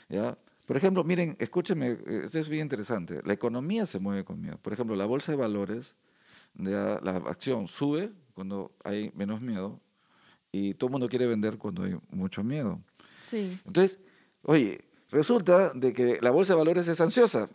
¿Ya? 0.09 0.37
Por 0.65 0.77
ejemplo, 0.77 1.03
miren, 1.03 1.35
escúchenme, 1.39 1.91
eh, 1.91 2.21
esto 2.25 2.39
es 2.39 2.49
bien 2.49 2.63
interesante. 2.63 3.21
La 3.23 3.33
economía 3.33 3.85
se 3.85 3.99
mueve 3.99 4.23
con 4.23 4.41
miedo. 4.41 4.57
Por 4.61 4.73
ejemplo, 4.73 4.95
la 4.95 5.05
bolsa 5.05 5.31
de 5.31 5.37
valores, 5.37 5.95
la 6.55 6.95
acción 7.27 7.67
sube 7.67 8.11
cuando 8.33 8.71
hay 8.83 9.11
menos 9.15 9.41
miedo 9.41 9.79
y 10.51 10.73
todo 10.73 10.87
el 10.87 10.91
mundo 10.93 11.09
quiere 11.09 11.27
vender 11.27 11.57
cuando 11.57 11.83
hay 11.83 11.97
mucho 12.09 12.43
miedo. 12.43 12.81
Sí. 13.29 13.59
Entonces, 13.65 13.99
oye, 14.43 14.85
resulta 15.11 15.71
de 15.73 15.93
que 15.93 16.19
la 16.21 16.31
bolsa 16.31 16.53
de 16.53 16.57
valores 16.57 16.87
es 16.87 16.99
ansiosa. 17.01 17.49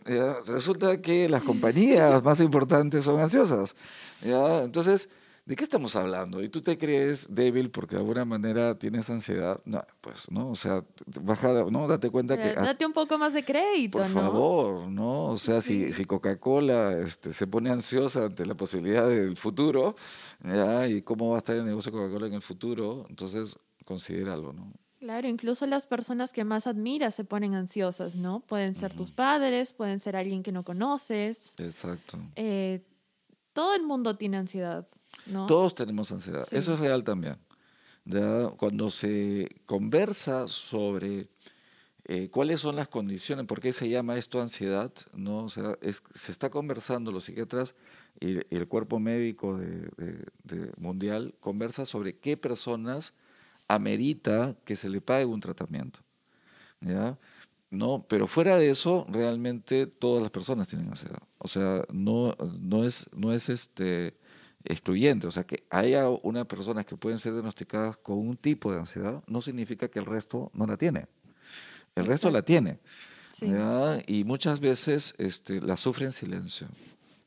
Resulta 0.47 1.01
que 1.01 1.27
las 1.27 1.43
compañías 1.43 2.23
más 2.23 2.39
importantes 2.39 3.03
son 3.03 3.19
ansiosas. 3.19 3.75
¿ya? 4.23 4.63
Entonces, 4.63 5.09
¿de 5.45 5.55
qué 5.55 5.63
estamos 5.63 5.95
hablando? 5.95 6.41
Y 6.43 6.49
tú 6.49 6.61
te 6.61 6.77
crees 6.77 7.27
débil 7.29 7.71
porque 7.71 7.95
de 7.95 8.01
alguna 8.01 8.25
manera 8.25 8.77
tienes 8.77 9.09
ansiedad. 9.09 9.61
No, 9.65 9.81
pues, 10.01 10.29
¿no? 10.31 10.49
O 10.49 10.55
sea, 10.55 10.83
baja, 11.21 11.65
¿no? 11.69 11.87
Date 11.87 12.09
cuenta 12.09 12.37
que... 12.37 12.53
Date 12.53 12.85
un 12.85 12.93
poco 12.93 13.17
más 13.17 13.33
de 13.33 13.43
crédito, 13.43 13.99
Por 13.99 14.07
favor, 14.07 14.87
¿no? 14.87 15.25
O 15.25 15.37
sea, 15.37 15.61
si, 15.61 15.91
si 15.93 16.05
Coca-Cola 16.05 16.93
este, 16.99 17.33
se 17.33 17.47
pone 17.47 17.69
ansiosa 17.69 18.25
ante 18.25 18.45
la 18.45 18.55
posibilidad 18.55 19.07
del 19.07 19.35
futuro, 19.37 19.95
¿ya? 20.43 20.87
¿Y 20.87 21.01
cómo 21.01 21.29
va 21.29 21.35
a 21.35 21.39
estar 21.39 21.55
el 21.55 21.65
negocio 21.65 21.91
de 21.91 21.97
Coca-Cola 21.97 22.27
en 22.27 22.33
el 22.33 22.41
futuro? 22.41 23.05
Entonces, 23.09 23.57
considéralo, 23.85 24.53
¿no? 24.53 24.71
Claro, 25.01 25.27
incluso 25.27 25.65
las 25.65 25.87
personas 25.87 26.31
que 26.31 26.43
más 26.43 26.67
admiras 26.67 27.15
se 27.15 27.23
ponen 27.23 27.55
ansiosas, 27.55 28.13
¿no? 28.13 28.41
Pueden 28.41 28.75
ser 28.75 28.93
tus 28.93 29.11
padres, 29.11 29.73
pueden 29.73 29.99
ser 29.99 30.15
alguien 30.15 30.43
que 30.43 30.51
no 30.51 30.63
conoces. 30.63 31.55
Exacto. 31.57 32.19
Eh, 32.35 32.85
todo 33.53 33.73
el 33.73 33.81
mundo 33.81 34.15
tiene 34.15 34.37
ansiedad. 34.37 34.87
Todos 35.47 35.75
tenemos 35.75 36.11
ansiedad. 36.11 36.47
Eso 36.51 36.73
es 36.73 36.79
real 36.79 37.03
también. 37.03 37.37
Cuando 38.57 38.89
se 38.89 39.47
conversa 39.65 40.47
sobre 40.47 41.29
eh, 42.05 42.29
cuáles 42.29 42.59
son 42.59 42.75
las 42.75 42.87
condiciones, 42.87 43.45
por 43.45 43.61
qué 43.61 43.71
se 43.71 43.87
llama 43.87 44.17
esto 44.17 44.41
ansiedad, 44.41 44.91
¿no? 45.13 45.45
O 45.45 45.49
sea, 45.49 45.77
se 46.13 46.31
está 46.31 46.49
conversando, 46.49 47.11
los 47.11 47.25
psiquiatras 47.25 47.75
y, 48.19 48.39
el 48.53 48.67
cuerpo 48.67 48.99
médico 48.99 49.57
de, 49.57 50.71
mundial 50.77 51.35
conversa 51.39 51.85
sobre 51.85 52.17
qué 52.17 52.37
personas 52.37 53.13
amerita 53.67 54.55
que 54.65 54.75
se 54.75 54.89
le 54.89 54.99
pague 54.99 55.25
un 55.25 55.39
tratamiento. 55.39 55.99
¿ya? 56.81 57.17
No, 57.69 58.05
pero 58.09 58.27
fuera 58.27 58.57
de 58.57 58.71
eso, 58.71 59.05
realmente 59.07 59.85
todas 59.85 60.21
las 60.21 60.31
personas 60.31 60.67
tienen 60.67 60.89
ansiedad. 60.89 61.21
O 61.37 61.47
sea, 61.47 61.85
no, 61.93 62.35
no, 62.59 62.83
es, 62.83 63.09
no 63.15 63.31
es 63.31 63.47
este 63.47 64.17
excluyente. 64.65 65.27
O 65.27 65.31
sea, 65.31 65.43
que 65.43 65.63
haya 65.69 66.09
unas 66.09 66.45
personas 66.45 66.85
que 66.85 66.97
pueden 66.97 67.19
ser 67.19 67.33
diagnosticadas 67.33 67.97
con 67.97 68.17
un 68.17 68.37
tipo 68.37 68.71
de 68.71 68.79
ansiedad, 68.79 69.23
no 69.27 69.41
significa 69.41 69.87
que 69.87 69.99
el 69.99 70.05
resto 70.05 70.51
no 70.53 70.65
la 70.65 70.77
tiene. 70.77 71.05
El 71.95 72.05
resto 72.05 72.29
la 72.31 72.41
tiene. 72.41 72.79
Y 74.07 74.23
muchas 74.23 74.59
veces 74.59 75.15
este, 75.17 75.61
la 75.61 75.75
sufre 75.75 76.05
en 76.05 76.11
silencio, 76.11 76.67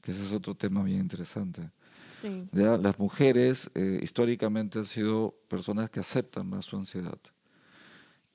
que 0.01 0.13
ese 0.13 0.23
es 0.23 0.33
otro 0.33 0.55
tema 0.55 0.83
bien 0.83 1.01
interesante. 1.01 1.71
Las 2.53 2.99
mujeres 2.99 3.71
eh, 3.75 4.01
históricamente 4.03 4.79
han 4.79 4.87
sido 4.87 5.35
personas 5.49 5.91
que 5.91 6.01
aceptan 6.01 6.49
más 6.49 6.65
su 6.65 6.77
ansiedad. 6.77 7.19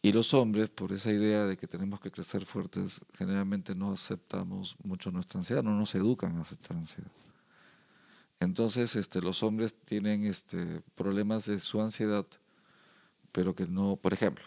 Y 0.02 0.12
los 0.12 0.34
hombres, 0.34 0.70
por 0.70 0.94
esa 0.94 1.12
idea 1.12 1.46
de 1.46 1.58
que 1.58 1.68
tenemos 1.68 2.00
que 2.00 2.12
crecer 2.12 2.46
fuertes, 2.46 3.02
generalmente 3.18 3.76
no 3.76 3.92
aceptamos 3.92 4.76
mucho 4.84 5.12
nuestra 5.12 5.40
ansiedad, 5.40 5.64
no 5.64 5.76
nos 5.76 5.96
educan 5.96 6.38
a 6.38 6.42
aceptar 6.42 6.78
ansiedad. 6.78 7.12
Entonces, 8.40 8.96
este, 8.96 9.22
los 9.22 9.44
hombres 9.44 9.76
tienen 9.76 10.26
este, 10.26 10.82
problemas 10.96 11.46
de 11.46 11.60
su 11.60 11.82
ansiedad, 11.82 12.26
pero 13.32 13.54
que 13.54 13.68
no, 13.68 13.98
por 13.98 14.14
ejemplo, 14.14 14.46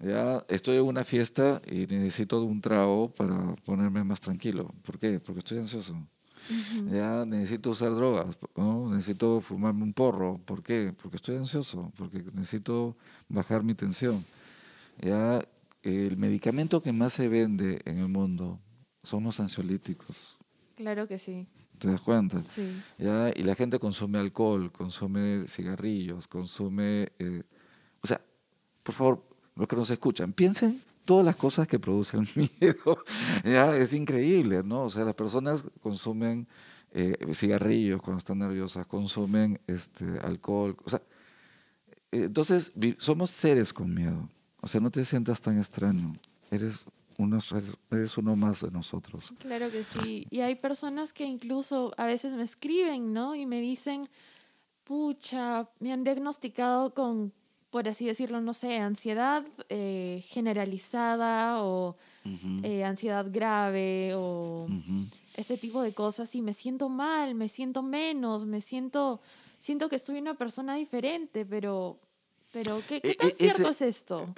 ya 0.00 0.44
estoy 0.48 0.76
en 0.76 0.82
una 0.84 1.04
fiesta 1.04 1.62
y 1.70 1.86
necesito 1.86 2.42
un 2.42 2.60
trago 2.60 3.08
para 3.14 3.54
ponerme 3.64 4.02
más 4.02 4.20
tranquilo. 4.20 4.74
¿Por 4.82 4.98
qué? 4.98 5.20
Porque 5.20 5.38
estoy 5.38 5.58
ansioso. 5.58 5.96
Ya 6.90 7.24
necesito 7.24 7.70
usar 7.70 7.94
drogas, 7.94 8.36
¿no? 8.54 8.90
necesito 8.94 9.40
fumarme 9.40 9.82
un 9.82 9.94
porro. 9.94 10.38
¿Por 10.44 10.62
qué? 10.62 10.92
Porque 11.00 11.16
estoy 11.16 11.36
ansioso, 11.36 11.90
porque 11.96 12.22
necesito 12.34 12.96
bajar 13.28 13.62
mi 13.62 13.74
tensión. 13.74 14.22
Ya 15.00 15.42
el 15.82 16.16
medicamento 16.16 16.82
que 16.82 16.92
más 16.92 17.14
se 17.14 17.28
vende 17.28 17.80
en 17.84 17.98
el 17.98 18.08
mundo 18.08 18.58
son 19.02 19.24
los 19.24 19.40
ansiolíticos. 19.40 20.36
Claro 20.76 21.08
que 21.08 21.18
sí. 21.18 21.46
¿Te 21.78 21.88
das 21.88 22.00
cuenta? 22.00 22.42
Sí. 22.42 22.82
¿Ya? 22.98 23.30
Y 23.34 23.42
la 23.42 23.54
gente 23.54 23.78
consume 23.78 24.18
alcohol, 24.18 24.70
consume 24.72 25.46
cigarrillos, 25.48 26.28
consume... 26.28 27.12
Eh, 27.18 27.42
o 28.00 28.06
sea, 28.06 28.20
por 28.82 28.94
favor, 28.94 29.24
los 29.56 29.68
que 29.68 29.76
nos 29.76 29.90
escuchan, 29.90 30.32
piensen 30.32 30.80
todas 31.04 31.24
las 31.24 31.36
cosas 31.36 31.68
que 31.68 31.78
producen 31.78 32.26
miedo. 32.34 32.98
ya 33.44 33.74
es 33.76 33.92
increíble, 33.92 34.62
¿no? 34.64 34.84
O 34.84 34.90
sea, 34.90 35.04
las 35.04 35.14
personas 35.14 35.66
consumen 35.82 36.46
eh, 36.92 37.16
cigarrillos 37.34 38.00
cuando 38.00 38.18
están 38.18 38.38
nerviosas, 38.38 38.86
consumen 38.86 39.60
este, 39.66 40.04
alcohol. 40.22 40.76
O 40.84 40.90
sea, 40.90 41.02
entonces 42.12 42.72
somos 42.98 43.30
seres 43.30 43.72
con 43.72 43.92
miedo. 43.92 44.28
O 44.60 44.68
sea, 44.68 44.80
no 44.80 44.90
te 44.90 45.04
sientas 45.04 45.40
tan 45.40 45.58
extraño. 45.58 46.12
Eres 46.50 46.86
uno, 47.18 47.38
eres 47.90 48.18
uno 48.18 48.36
más 48.36 48.62
de 48.62 48.70
nosotros. 48.70 49.32
Claro 49.38 49.70
que 49.70 49.84
sí. 49.84 50.26
Y 50.30 50.40
hay 50.40 50.54
personas 50.56 51.12
que 51.12 51.24
incluso 51.24 51.92
a 51.96 52.06
veces 52.06 52.34
me 52.34 52.42
escriben, 52.42 53.12
¿no? 53.12 53.34
Y 53.34 53.46
me 53.46 53.60
dicen, 53.60 54.08
pucha, 54.84 55.68
me 55.80 55.92
han 55.92 56.04
diagnosticado 56.04 56.94
con 56.94 57.32
por 57.74 57.88
así 57.88 58.06
decirlo, 58.06 58.40
no 58.40 58.54
sé, 58.54 58.76
ansiedad 58.78 59.44
eh, 59.68 60.22
generalizada 60.28 61.64
o 61.64 61.96
eh, 62.62 62.84
ansiedad 62.84 63.26
grave 63.28 64.12
o 64.14 64.68
este 65.34 65.56
tipo 65.56 65.82
de 65.82 65.92
cosas 65.92 66.32
y 66.36 66.40
me 66.40 66.52
siento 66.52 66.88
mal, 66.88 67.34
me 67.34 67.48
siento 67.48 67.82
menos, 67.82 68.46
me 68.46 68.60
siento, 68.60 69.20
siento 69.58 69.88
que 69.88 69.96
estoy 69.96 70.18
una 70.18 70.34
persona 70.34 70.76
diferente, 70.76 71.44
pero, 71.44 71.98
pero 72.52 72.80
¿qué, 72.88 73.00
qué 73.00 73.10
e, 73.10 73.14
tan 73.14 73.30
e, 73.30 73.34
cierto 73.34 73.68
es 73.70 73.82
esto? 73.82 74.32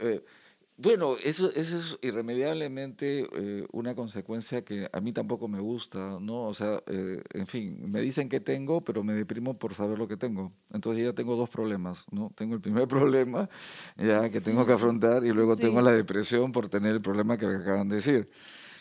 Bueno, 0.78 1.16
eso, 1.24 1.50
eso 1.54 1.78
es 1.78 1.98
irremediablemente 2.02 3.26
eh, 3.32 3.66
una 3.72 3.94
consecuencia 3.94 4.62
que 4.62 4.90
a 4.92 5.00
mí 5.00 5.10
tampoco 5.12 5.48
me 5.48 5.58
gusta, 5.58 6.18
¿no? 6.20 6.42
O 6.42 6.52
sea, 6.52 6.82
eh, 6.86 7.22
en 7.32 7.46
fin, 7.46 7.90
me 7.90 8.02
dicen 8.02 8.28
que 8.28 8.40
tengo, 8.40 8.84
pero 8.84 9.02
me 9.02 9.14
deprimo 9.14 9.58
por 9.58 9.72
saber 9.72 9.98
lo 9.98 10.06
que 10.06 10.18
tengo. 10.18 10.50
Entonces 10.74 11.02
ya 11.02 11.14
tengo 11.14 11.34
dos 11.34 11.48
problemas, 11.48 12.04
¿no? 12.10 12.30
Tengo 12.34 12.54
el 12.54 12.60
primer 12.60 12.86
problema 12.88 13.48
ya 13.96 14.28
que 14.30 14.42
tengo 14.42 14.66
que 14.66 14.74
afrontar 14.74 15.24
y 15.24 15.32
luego 15.32 15.56
tengo 15.56 15.80
la 15.80 15.92
depresión 15.92 16.52
por 16.52 16.68
tener 16.68 16.92
el 16.92 17.00
problema 17.00 17.38
que 17.38 17.46
me 17.46 17.54
acaban 17.54 17.88
de 17.88 17.96
decir. 17.96 18.28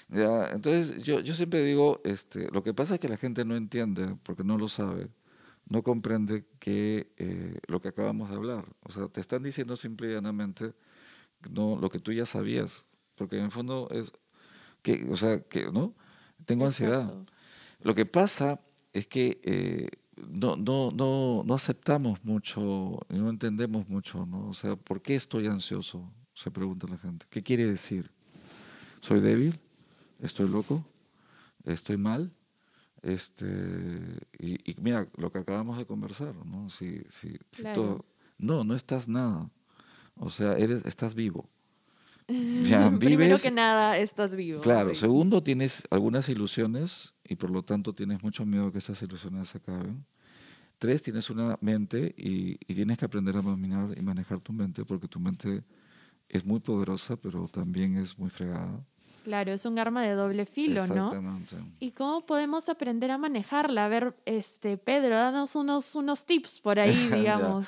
Ya, 0.10 0.50
entonces 0.50 1.02
yo, 1.02 1.22
yo 1.22 1.34
siempre 1.34 1.64
digo, 1.64 2.02
este, 2.04 2.50
lo 2.52 2.62
que 2.64 2.74
pasa 2.74 2.96
es 2.96 3.00
que 3.00 3.10
la 3.10 3.18
gente 3.18 3.46
no 3.46 3.56
entiende, 3.56 4.18
porque 4.24 4.44
no 4.44 4.58
lo 4.58 4.68
sabe, 4.68 5.10
no 5.70 5.82
comprende 5.84 6.46
que 6.60 7.12
eh, 7.18 7.60
lo 7.68 7.82
que 7.82 7.88
acabamos 7.90 8.30
de 8.30 8.36
hablar, 8.36 8.66
o 8.82 8.92
sea, 8.92 9.08
te 9.08 9.22
están 9.22 9.44
diciendo 9.44 9.76
simple 9.78 10.10
y 10.10 10.14
llanamente 10.14 10.74
no 11.52 11.78
lo 11.78 11.90
que 11.90 12.00
tú 12.00 12.12
ya 12.12 12.26
sabías, 12.26 12.86
porque 13.16 13.38
en 13.38 13.46
el 13.46 13.52
fondo 13.52 13.90
es 13.92 14.14
que, 14.82 15.08
o 15.10 15.18
sea, 15.18 15.40
que, 15.42 15.72
¿no? 15.72 15.94
Tengo 16.46 16.66
ansiedad. 16.66 17.14
Lo 17.82 17.96
que 17.96 18.06
pasa 18.06 18.60
es 18.94 19.08
que 19.08 19.40
eh, 19.44 19.90
no, 20.30 20.56
no, 20.56 20.92
no, 20.92 21.44
no 21.46 21.54
aceptamos 21.54 22.24
mucho, 22.24 23.00
no 23.10 23.30
entendemos 23.30 23.88
mucho, 23.90 24.26
¿no? 24.26 24.50
O 24.50 24.54
sea, 24.54 24.76
¿por 24.76 25.02
qué 25.02 25.16
estoy 25.16 25.48
ansioso? 25.48 26.12
Se 26.34 26.52
pregunta 26.52 26.88
la 26.90 26.98
gente. 26.98 27.26
¿Qué 27.30 27.44
quiere 27.44 27.66
decir? 27.66 28.12
¿Soy 29.02 29.20
débil? 29.20 29.60
¿Estoy 30.20 30.50
loco? 30.50 30.86
¿Estoy 31.64 31.98
mal? 31.98 32.32
Este, 33.02 33.46
y, 34.40 34.72
y 34.72 34.76
mira, 34.82 35.08
lo 35.18 35.32
que 35.32 35.40
acabamos 35.40 35.78
de 35.78 35.86
conversar, 35.86 36.36
¿no? 36.46 36.70
Si, 36.70 37.04
si, 37.10 37.38
si 37.52 37.64
todo, 37.74 38.06
no, 38.38 38.64
no 38.64 38.76
estás 38.76 39.08
nada. 39.08 39.50
O 40.18 40.30
sea, 40.30 40.58
eres, 40.58 40.86
estás 40.86 41.16
vivo. 41.16 41.50
Ya, 42.28 42.90
vives, 42.90 43.00
Primero 43.00 43.38
que 43.38 43.52
nada, 43.52 44.00
estás 44.00 44.36
vivo. 44.36 44.62
Claro. 44.62 44.96
Segundo, 44.96 45.44
tienes 45.44 45.84
algunas 45.92 46.28
ilusiones 46.28 47.14
y 47.24 47.36
por 47.36 47.52
lo 47.52 47.64
tanto 47.64 47.94
tienes 47.94 48.24
mucho 48.24 48.46
miedo 48.46 48.72
que 48.72 48.80
esas 48.80 49.00
ilusiones 49.04 49.50
se 49.50 49.60
acaben. 49.60 50.06
Tres, 50.80 51.04
tienes 51.04 51.30
una 51.30 51.58
mente 51.62 52.16
y, 52.18 52.58
y, 52.68 52.74
tienes 52.74 52.98
que 52.98 53.06
aprender 53.06 53.38
a 53.38 53.42
dominar 53.42 53.96
y 53.96 54.02
manejar 54.02 54.40
tu 54.42 54.54
mente 54.54 54.84
porque 54.84 55.08
tu 55.08 55.20
mente 55.20 55.64
es 56.28 56.44
muy 56.44 56.60
poderosa, 56.60 57.16
pero 57.16 57.48
también 57.48 57.98
es 57.98 58.18
muy 58.18 58.30
fregada. 58.30 58.84
Claro, 59.26 59.52
es 59.54 59.66
un 59.66 59.80
arma 59.80 60.04
de 60.04 60.14
doble 60.14 60.46
filo, 60.46 60.82
Exactamente. 60.82 61.56
¿no? 61.56 61.72
¿Y 61.80 61.92
cómo 61.92 62.26
podemos 62.28 62.70
aprender 62.70 63.10
a 63.10 63.18
manejarla? 63.18 63.86
A 63.86 63.88
ver, 63.88 64.16
este, 64.26 64.78
Pedro, 64.78 65.16
danos 65.16 65.56
unos, 65.56 65.96
unos 65.96 66.26
tips 66.26 66.60
por 66.60 66.80
ahí, 66.80 67.10
digamos. 67.12 67.66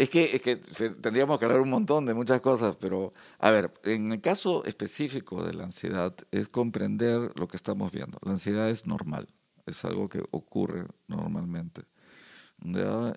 Es 0.00 0.08
que, 0.08 0.34
es 0.34 0.40
que 0.40 0.56
tendríamos 0.56 1.38
que 1.38 1.44
hablar 1.44 1.60
un 1.60 1.68
montón 1.68 2.06
de 2.06 2.14
muchas 2.14 2.40
cosas, 2.40 2.74
pero 2.76 3.12
a 3.38 3.50
ver, 3.50 3.70
en 3.84 4.10
el 4.10 4.22
caso 4.22 4.64
específico 4.64 5.44
de 5.44 5.52
la 5.52 5.64
ansiedad 5.64 6.14
es 6.30 6.48
comprender 6.48 7.32
lo 7.38 7.46
que 7.46 7.58
estamos 7.58 7.92
viendo. 7.92 8.18
La 8.24 8.32
ansiedad 8.32 8.70
es 8.70 8.86
normal, 8.86 9.28
es 9.66 9.84
algo 9.84 10.08
que 10.08 10.22
ocurre 10.30 10.86
normalmente. 11.06 11.82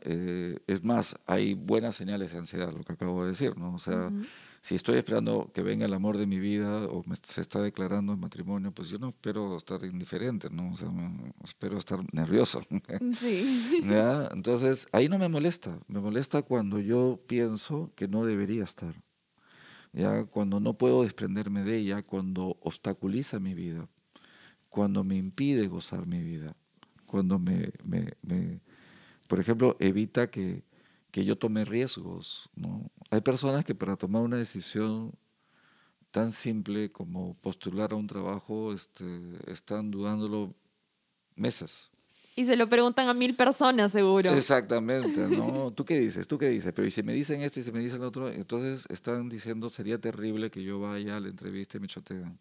Eh, 0.02 0.60
es 0.68 0.84
más, 0.84 1.16
hay 1.26 1.54
buenas 1.54 1.96
señales 1.96 2.34
de 2.34 2.40
ansiedad, 2.40 2.74
lo 2.74 2.84
que 2.84 2.92
acabo 2.92 3.24
de 3.24 3.32
decir, 3.32 3.58
¿no? 3.58 3.76
O 3.76 3.80
sea, 3.80 4.12
si 4.64 4.76
estoy 4.76 4.96
esperando 4.96 5.52
que 5.54 5.62
venga 5.62 5.86
el 5.86 5.94
amor 5.94 6.18
de 6.18 6.26
mi 6.26 6.40
vida 6.40 6.86
o 6.86 7.04
se 7.22 7.42
está 7.42 7.62
declarando 7.62 8.14
el 8.14 8.18
matrimonio, 8.18 8.72
pues 8.72 8.88
yo 8.88 8.98
no 8.98 9.10
espero 9.10 9.58
estar 9.58 9.84
indiferente, 9.84 10.50
¿no? 10.50 10.72
O 10.72 10.78
sea, 10.78 10.90
espero 11.44 11.78
estar 11.78 12.00
nervioso. 12.14 12.62
Sí. 13.14 13.82
Entonces, 14.32 14.88
ahí 14.94 15.10
no 15.10 15.20
me 15.20 15.28
molesta. 15.28 15.78
Me 15.90 16.00
molesta 16.00 16.44
cuando 16.44 16.80
yo 16.80 17.20
pienso 17.28 17.92
que 17.96 18.08
no 18.08 18.24
debería 18.24 18.64
estar. 18.64 18.96
¿ya? 19.92 20.24
Cuando 20.24 20.62
no 20.62 20.78
puedo 20.78 21.04
desprenderme 21.04 21.64
de 21.64 21.80
ella, 21.80 22.02
cuando 22.02 22.58
obstaculiza 22.62 23.42
mi 23.42 23.54
vida, 23.54 23.90
cuando 24.70 25.04
me 25.04 25.18
impide 25.18 25.68
gozar 25.68 26.08
mi 26.08 26.24
vida, 26.24 26.56
cuando 27.06 27.38
me, 27.38 27.74
me, 27.84 28.14
me 28.22 28.62
por 29.28 29.42
ejemplo, 29.42 29.76
evita 29.82 30.32
que 30.32 30.64
que 31.14 31.24
yo 31.24 31.38
tome 31.38 31.64
riesgos. 31.64 32.50
¿no? 32.56 32.90
Hay 33.12 33.22
personas 33.22 33.64
que 33.64 33.76
para 33.76 33.96
tomar 33.96 34.24
una 34.24 34.38
decisión 34.38 35.14
tan 36.10 36.32
simple 36.32 36.92
como 36.92 37.36
postular 37.36 37.94
a 37.94 37.96
un 37.96 38.08
trabajo 38.08 38.74
este, 38.74 39.06
están 39.46 39.92
dudándolo 39.92 40.56
meses. 41.36 41.92
Y 42.36 42.46
se 42.46 42.56
lo 42.56 42.68
preguntan 42.68 43.10
a 43.10 43.14
mil 43.14 43.36
personas, 43.36 43.92
seguro. 43.92 44.32
Exactamente, 44.32 45.28
¿no? 45.28 45.72
¿Tú 45.76 45.86
qué 45.86 46.00
dices? 46.00 46.28
¿Tú 46.28 46.40
qué 46.40 46.50
dices? 46.50 46.74
Pero 46.76 46.88
y 46.88 46.92
si 46.92 47.04
me 47.04 47.14
dicen 47.14 47.42
esto 47.42 47.60
y 47.60 47.64
si 47.64 47.72
me 47.72 47.80
dicen 47.80 48.02
lo 48.02 48.08
otro, 48.08 48.30
entonces 48.30 48.88
están 48.90 49.30
diciendo 49.30 49.70
sería 49.70 50.00
terrible 50.02 50.50
que 50.50 50.64
yo 50.64 50.80
vaya 50.80 51.18
a 51.18 51.20
la 51.20 51.28
entrevista 51.28 51.78
y 51.78 51.82
me 51.82 51.88
chotean. 51.88 52.40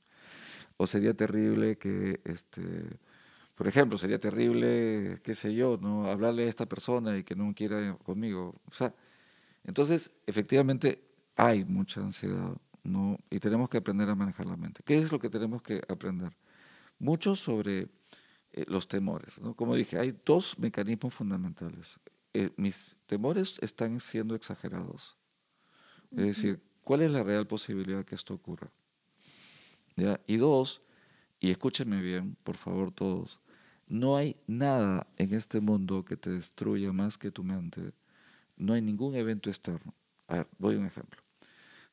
O 0.79 0.87
sería 0.87 1.13
terrible 1.13 1.77
que 1.77 2.23
este 2.25 2.63
por 3.55 3.69
ejemplo, 3.69 3.99
sería 3.99 4.19
terrible, 4.19 5.21
qué 5.23 5.35
sé 5.35 5.55
yo, 5.55 5.79
no 5.81 6.07
hablarle 6.07 6.45
a 6.45 6.49
esta 6.49 6.67
persona 6.67 7.17
y 7.19 7.25
que 7.25 7.37
no 7.37 7.53
quiera 7.55 7.97
conmigo. 8.03 8.61
O 8.67 8.73
sea, 8.73 8.95
entonces, 9.65 10.12
efectivamente, 10.27 11.05
hay 11.37 11.65
mucha 11.65 12.01
ansiedad, 12.01 12.57
¿no? 12.83 13.19
Y 13.31 13.38
tenemos 13.41 13.69
que 13.69 13.79
aprender 13.79 14.09
a 14.09 14.15
manejar 14.15 14.47
la 14.47 14.57
mente. 14.57 14.83
¿Qué 14.85 14.97
es 14.97 15.12
lo 15.12 15.19
que 15.19 15.29
tenemos 15.29 15.62
que 15.62 15.83
aprender? 15.88 16.33
Mucho 16.99 17.37
sobre 17.37 17.88
eh, 18.53 18.65
los 18.69 18.88
temores, 18.88 19.41
¿no? 19.41 19.55
Como 19.55 19.75
dije, 19.75 19.99
hay 19.99 20.19
dos 20.25 20.59
mecanismos 20.59 21.15
fundamentales. 21.15 21.99
Eh, 22.35 22.51
mis 22.57 22.97
temores 23.07 23.59
están 23.61 24.01
siendo 24.01 24.35
exagerados. 24.35 25.19
Es 26.11 26.25
decir, 26.25 26.62
¿cuál 26.85 27.03
es 27.03 27.11
la 27.11 27.23
real 27.23 27.47
posibilidad 27.47 28.05
que 28.05 28.15
esto 28.15 28.35
ocurra? 28.35 28.71
¿Ya? 29.97 30.21
Y 30.27 30.37
dos, 30.37 30.83
y 31.43 31.51
escúchenme 31.51 32.01
bien, 32.01 32.37
por 32.45 32.57
favor 32.57 32.93
todos, 32.93 33.41
No 33.89 34.17
hay 34.17 34.37
nada 34.47 35.09
en 35.19 35.35
este 35.35 35.61
mundo 35.61 36.05
que 36.05 36.17
te 36.17 36.31
destruya 36.31 36.93
más 36.93 37.19
que 37.19 37.33
tu 37.33 37.43
mente. 37.45 37.93
No 38.57 38.75
hay 38.75 38.81
ningún 38.81 39.17
evento 39.17 39.51
externo. 39.51 39.93
A 40.29 40.37
ver, 40.37 40.49
voy 40.59 40.77
a 40.77 40.79
un 40.79 40.87
ejemplo. 40.87 41.21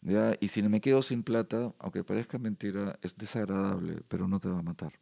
¿ya? 0.01 0.35
Y 0.39 0.49
si 0.49 0.61
me 0.61 0.81
quedo 0.81 1.01
sin 1.01 1.23
plata, 1.23 1.73
aunque 1.79 2.03
parezca 2.03 2.37
mentira, 2.37 2.99
es 3.01 3.17
desagradable, 3.17 4.03
pero 4.07 4.27
no 4.27 4.39
te 4.39 4.49
va 4.49 4.59
a 4.59 4.61
matar. 4.61 4.93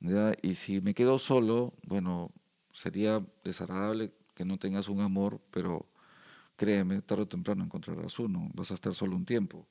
¿ya? 0.00 0.32
Y 0.42 0.54
si 0.54 0.80
me 0.80 0.94
quedo 0.94 1.18
solo, 1.18 1.74
bueno, 1.86 2.32
sería 2.72 3.24
desagradable 3.44 4.10
que 4.34 4.46
no 4.46 4.58
tengas 4.58 4.88
un 4.88 5.02
amor, 5.02 5.38
pero 5.50 5.86
créeme, 6.56 7.02
tarde 7.02 7.24
o 7.24 7.28
temprano 7.28 7.62
encontrarás 7.62 8.18
uno, 8.18 8.50
vas 8.54 8.70
a 8.70 8.74
estar 8.74 8.94
solo 8.94 9.16
un 9.16 9.26
tiempo. 9.26 9.66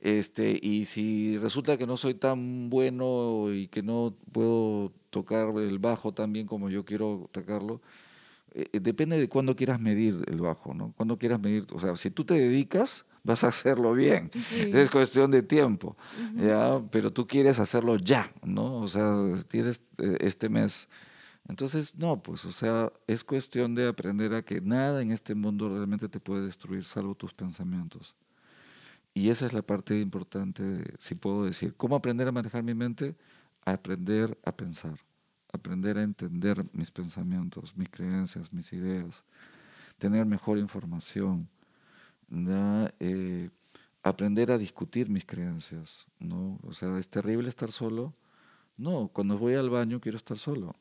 Este, 0.00 0.58
y 0.62 0.84
si 0.84 1.38
resulta 1.38 1.76
que 1.78 1.86
no 1.86 1.96
soy 1.96 2.14
tan 2.14 2.70
bueno 2.70 3.52
y 3.52 3.68
que 3.68 3.82
no 3.82 4.14
puedo 4.32 4.92
tocar 5.10 5.48
el 5.58 5.78
bajo 5.78 6.12
tan 6.12 6.32
bien 6.32 6.46
como 6.46 6.68
yo 6.68 6.84
quiero 6.84 7.28
tocarlo, 7.32 7.80
eh, 8.52 8.66
eh, 8.72 8.80
depende 8.80 9.18
de 9.18 9.28
cuándo 9.28 9.56
quieras 9.56 9.80
medir 9.80 10.22
el 10.26 10.38
bajo, 10.38 10.74
¿no? 10.74 10.92
Cuándo 10.96 11.18
quieras 11.18 11.40
medir, 11.40 11.66
o 11.72 11.80
sea, 11.80 11.96
si 11.96 12.10
tú 12.10 12.24
te 12.24 12.34
dedicas, 12.34 13.06
vas 13.24 13.42
a 13.42 13.48
hacerlo 13.48 13.94
bien. 13.94 14.30
Es 14.72 14.90
cuestión 14.90 15.30
de 15.30 15.42
tiempo, 15.42 15.96
¿ya? 16.34 16.80
Pero 16.90 17.12
tú 17.12 17.26
quieres 17.26 17.58
hacerlo 17.58 17.96
ya, 17.96 18.32
¿no? 18.44 18.80
O 18.80 18.88
sea, 18.88 19.14
tienes 19.48 19.80
eh, 19.98 20.18
este 20.20 20.48
mes 20.48 20.88
entonces, 21.48 21.96
no, 21.96 22.22
pues, 22.22 22.44
o 22.44 22.50
sea, 22.50 22.92
es 23.06 23.22
cuestión 23.22 23.74
de 23.74 23.86
aprender 23.86 24.34
a 24.34 24.42
que 24.42 24.60
nada 24.60 25.00
en 25.00 25.12
este 25.12 25.34
mundo 25.34 25.68
realmente 25.68 26.08
te 26.08 26.18
puede 26.18 26.46
destruir, 26.46 26.84
salvo 26.84 27.14
tus 27.14 27.34
pensamientos. 27.34 28.16
Y 29.16 29.30
esa 29.30 29.46
es 29.46 29.54
la 29.54 29.62
parte 29.62 29.98
importante, 29.98 30.84
si 30.98 31.14
puedo 31.14 31.46
decir. 31.46 31.74
¿Cómo 31.78 31.96
aprender 31.96 32.28
a 32.28 32.32
manejar 32.32 32.62
mi 32.62 32.74
mente? 32.74 33.16
aprender 33.64 34.38
a 34.44 34.52
pensar, 34.52 34.96
aprender 35.52 35.98
a 35.98 36.02
entender 36.02 36.64
mis 36.72 36.90
pensamientos, 36.92 37.76
mis 37.76 37.88
creencias, 37.88 38.52
mis 38.52 38.72
ideas, 38.72 39.24
tener 39.98 40.24
mejor 40.24 40.58
información, 40.58 41.48
eh, 43.00 43.50
aprender 44.04 44.52
a 44.52 44.58
discutir 44.58 45.08
mis 45.08 45.24
creencias. 45.24 46.06
¿no? 46.20 46.60
O 46.62 46.72
sea, 46.74 46.96
¿es 46.98 47.08
terrible 47.08 47.48
estar 47.48 47.72
solo? 47.72 48.14
No, 48.76 49.08
cuando 49.08 49.36
voy 49.36 49.54
al 49.54 49.70
baño 49.70 49.98
quiero 49.98 50.18
estar 50.18 50.38
solo 50.38 50.76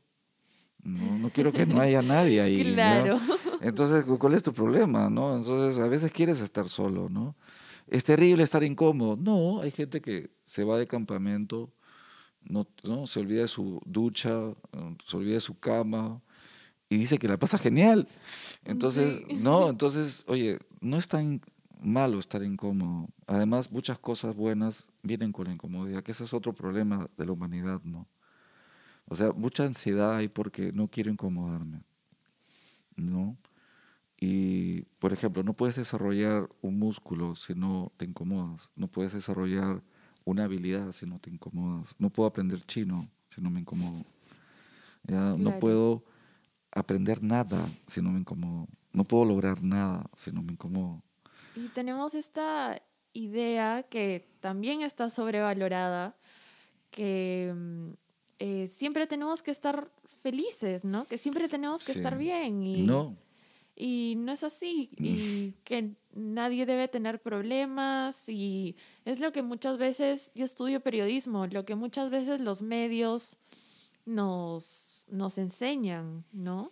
no, 0.86 1.18
no 1.18 1.30
quiero 1.32 1.52
que 1.52 1.66
no 1.66 1.82
haya 1.82 2.02
nadie 2.02 2.42
ahí. 2.42 2.64
Claro. 2.76 3.20
Entonces, 3.62 4.06
¿cuál 4.20 4.34
es 4.34 4.44
tu 4.44 4.54
problema? 4.54 5.10
¿no? 5.10 5.36
Entonces, 5.36 5.84
a 5.84 5.88
veces 5.88 6.12
quieres 6.12 6.40
estar 6.42 6.70
solo, 6.70 7.10
¿no? 7.10 7.36
Es 7.88 8.04
terrible 8.04 8.44
estar 8.44 8.64
incómodo. 8.64 9.16
No, 9.16 9.62
hay 9.62 9.72
gente 9.72 10.02
que 10.02 10.32
se 10.46 10.64
va 10.64 10.78
de 10.78 10.88
campamento, 10.88 11.72
no, 12.42 12.68
no 12.84 13.08
se 13.08 13.20
olvida 13.20 13.42
de 13.42 13.48
su 13.48 13.82
ducha, 13.86 14.54
se 15.06 15.18
olvida 15.18 15.36
de 15.36 15.42
su 15.42 15.60
cama 15.60 16.22
y 16.90 16.98
dice 16.98 17.18
que 17.18 17.28
la 17.28 17.38
pasa 17.38 17.58
genial. 17.58 18.08
Entonces, 18.64 19.22
no, 19.30 19.70
entonces, 19.70 20.24
oye, 20.28 20.60
no 20.82 20.98
es 20.98 21.08
tan 21.08 21.42
malo 21.82 22.20
estar 22.20 22.44
incómodo. 22.44 23.08
Además, 23.28 23.72
muchas 23.72 24.00
cosas 24.00 24.36
buenas 24.36 24.88
vienen 25.04 25.32
con 25.32 25.46
la 25.46 25.54
incomodidad, 25.54 26.04
que 26.04 26.12
ese 26.12 26.24
es 26.24 26.34
otro 26.34 26.54
problema 26.54 27.10
de 27.18 27.26
la 27.26 27.32
humanidad, 27.32 27.82
¿no? 27.84 28.08
O 29.08 29.16
sea, 29.16 29.32
mucha 29.32 29.64
ansiedad 29.64 30.16
hay 30.16 30.28
porque 30.28 30.72
no 30.74 30.88
quiero 30.88 31.12
incomodarme, 31.12 31.84
¿no? 32.96 33.38
Y, 34.20 34.84
por 35.00 35.14
ejemplo, 35.14 35.44
no 35.44 35.54
puedes 35.54 35.76
desarrollar 35.76 36.48
un 36.62 36.80
músculo 36.80 37.36
si 37.36 37.54
no 37.54 37.92
te 37.98 38.06
incomodas. 38.06 38.70
No 38.76 38.88
puedes 38.88 39.14
desarrollar 39.14 39.84
una 40.24 40.46
habilidad 40.46 40.92
si 40.92 41.06
no 41.06 41.20
te 41.20 41.30
incomodas. 41.30 41.96
No 42.00 42.10
puedo 42.10 42.28
aprender 42.28 42.62
chino 42.66 43.10
si 43.30 43.42
no 43.42 43.50
me 43.50 43.60
incomodo. 43.60 44.06
¿ya? 45.04 45.36
No 45.38 45.60
puedo 45.60 46.04
aprender 46.72 47.22
nada 47.22 47.68
si 47.88 48.02
no 48.02 48.12
me 48.12 48.20
incomodo. 48.20 48.68
No 48.94 49.04
puedo 49.04 49.26
lograr 49.26 49.62
nada 49.62 50.10
si 50.16 50.32
no 50.32 50.42
me 50.42 50.54
incomodo. 50.54 51.04
Y 51.56 51.68
tenemos 51.70 52.16
esta 52.16 52.82
idea 53.14 53.84
que 53.84 54.28
también 54.40 54.82
está 54.82 55.10
sobrevalorada, 55.10 56.16
que 56.92 57.54
mm, 57.56 57.92
eh, 58.40 58.68
siempre 58.68 59.08
tenemos 59.08 59.42
que 59.42 59.52
estar 59.52 59.90
felices, 60.22 60.84
¿no? 60.84 61.06
Que 61.06 61.18
siempre 61.18 61.48
tenemos 61.48 61.86
que 61.86 61.94
estar 61.94 62.18
bien. 62.18 62.64
Y, 62.64 62.84
no. 62.84 63.16
Y 63.76 64.16
no 64.18 64.32
es 64.32 64.44
así. 64.44 64.90
Y 64.98 65.54
que 65.64 65.96
nadie 66.14 66.66
debe 66.66 66.88
tener 66.88 67.22
problemas. 67.22 68.30
Y 68.30 68.76
es 69.04 69.20
lo 69.20 69.32
que 69.32 69.42
muchas 69.42 69.78
veces, 69.78 70.32
yo 70.34 70.46
estudio 70.46 70.80
periodismo, 70.80 71.46
lo 71.48 71.66
que 71.66 71.76
muchas 71.76 72.10
veces 72.10 72.40
los 72.40 72.62
medios 72.62 73.38
nos, 74.06 75.06
nos 75.10 75.38
enseñan, 75.38 76.24
¿no? 76.32 76.72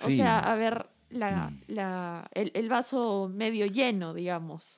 O 0.00 0.10
sea, 0.10 0.38
a 0.38 0.54
ver 0.54 0.88
la, 1.10 1.50
mm. 1.50 1.60
la, 1.68 2.30
el, 2.32 2.52
el, 2.54 2.68
vaso 2.68 3.30
medio 3.34 3.66
lleno, 3.66 4.14
digamos. 4.14 4.76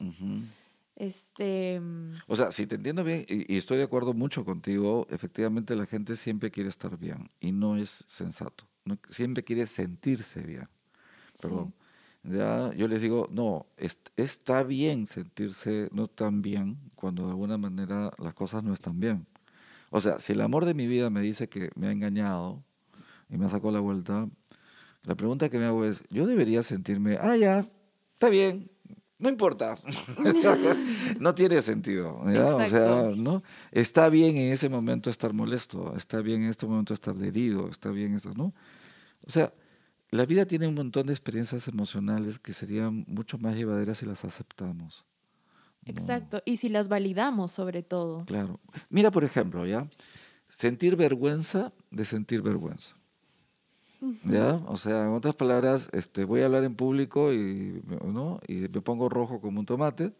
Este... 0.96 1.81
O 2.27 2.37
sea, 2.37 2.51
si 2.51 2.66
te 2.66 2.77
entiendo 2.77 3.05
bien, 3.05 3.25
y, 3.29 3.57
estoy 3.57 3.79
de 3.79 3.85
acuerdo 3.85 4.14
mucho 4.14 4.44
contigo, 4.44 5.07
efectivamente 5.11 5.75
la 5.77 5.87
gente 5.87 6.16
siempre 6.16 6.51
quiere 6.51 6.68
estar 6.68 6.96
bien 6.99 7.31
y 7.40 7.53
no 7.53 7.77
es 7.77 8.05
sensato. 8.07 8.68
siempre 9.09 9.44
quiere 9.44 9.66
sentirse 9.66 10.40
bien. 10.42 10.68
Perdón. 11.40 11.74
Ya, 12.22 12.72
yo 12.74 12.87
les 12.87 13.00
digo, 13.00 13.29
no, 13.31 13.66
está 14.16 14.62
bien 14.62 15.07
sentirse 15.07 15.88
no 15.92 16.07
tan 16.07 16.42
bien 16.42 16.79
cuando 16.94 17.24
de 17.24 17.31
alguna 17.31 17.57
manera 17.57 18.11
las 18.18 18.35
cosas 18.35 18.62
no 18.62 18.74
están 18.74 19.00
bien. 19.00 19.26
O 19.90 20.00
sea, 20.00 20.18
si 20.20 20.33
el 20.33 20.40
amor 20.42 20.66
de 20.66 20.74
mi 20.74 20.87
vida 20.87 21.09
me 21.09 21.22
dice 21.22 21.48
que 21.48 21.70
me 21.76 21.88
ha 21.88 21.92
engañado 21.92 22.62
y 23.31 23.38
me 23.38 23.48
sacó 23.48 23.70
la 23.70 23.81
vuelta, 23.81 24.29
la 25.05 25.14
pregunta 25.14 25.48
que 25.48 25.59
me 25.59 25.64
hago 25.64 25.85
es, 25.85 26.03
yo 26.11 26.26
debería 26.26 26.62
sentirme, 26.62 27.16
ah, 27.20 27.37
ya, 27.37 27.64
está 28.12 28.29
bien, 28.29 28.70
no 29.20 29.29
importa. 29.29 29.76
no 31.20 31.35
tiene 31.35 31.62
sentido. 31.62 32.18
O 32.18 32.64
sea, 32.66 33.12
¿no? 33.16 33.42
Está 33.70 34.09
bien 34.09 34.37
en 34.37 34.53
ese 34.53 34.68
momento 34.68 35.11
estar 35.11 35.33
molesto, 35.33 35.94
está 35.96 36.20
bien 36.20 36.42
en 36.42 36.50
este 36.50 36.66
momento 36.66 36.94
estar 36.94 37.16
herido, 37.22 37.68
está 37.68 37.90
bien 37.90 38.14
esto, 38.14 38.33
¿no? 38.35 38.55
O 39.26 39.31
sea, 39.31 39.53
la 40.11 40.27
vida 40.27 40.46
tiene 40.46 40.66
un 40.66 40.75
montón 40.75 41.07
de 41.07 41.12
experiencias 41.12 41.68
emocionales 41.68 42.38
que 42.38 42.53
serían 42.53 43.05
mucho 43.07 43.38
más 43.38 43.57
llevaderas 43.57 43.99
si 43.99 44.07
las 44.07 44.25
aceptamos. 44.25 45.05
Exacto, 45.87 46.42
y 46.44 46.59
si 46.59 46.68
las 46.68 46.88
validamos 46.88 47.53
sobre 47.53 47.83
todo. 47.83 48.25
Claro. 48.27 48.61
Mira, 48.90 49.11
por 49.11 49.25
ejemplo, 49.25 49.66
¿ya? 49.66 49.88
Sentir 50.49 50.96
vergüenza 50.96 51.73
de 51.90 52.05
sentir 52.05 52.42
vergüenza. 52.42 52.96
¿Ya? 54.25 54.55
O 54.66 54.77
sea, 54.77 55.03
en 55.03 55.11
otras 55.11 55.37
palabras, 55.37 55.90
este, 55.92 56.25
voy 56.25 56.40
a 56.40 56.46
hablar 56.46 56.64
en 56.64 56.75
público 56.75 57.33
y, 57.35 57.83
¿no? 58.05 58.40
y 58.49 58.55
me 58.68 58.81
pongo 58.81 59.11
rojo 59.11 59.40
como 59.40 59.61
un 59.61 59.66
tomate, 59.66 60.12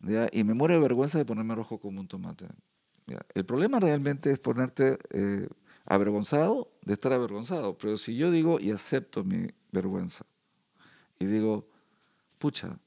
¿ya? 0.00 0.28
y 0.32 0.44
me 0.44 0.54
muero 0.54 0.74
de 0.74 0.80
vergüenza 0.80 1.18
de 1.18 1.26
ponerme 1.26 1.54
rojo 1.54 1.78
como 1.78 2.00
un 2.00 2.08
tomate. 2.08 2.46
¿ya? 3.06 3.20
El 3.34 3.44
problema 3.44 3.80
realmente 3.80 4.30
es 4.30 4.38
ponerte 4.38 4.98
eh, 5.10 5.46
avergonzado 5.86 6.70
de 6.82 6.94
estar 6.94 7.12
avergonzado, 7.12 7.76
pero 7.76 7.98
si 7.98 8.16
yo 8.16 8.30
digo 8.30 8.60
y 8.60 8.70
acepto 8.70 9.24
mi 9.24 9.48
vergüenza, 9.72 10.24
y 11.18 11.26
digo, 11.26 11.68
pucha, 12.38 12.78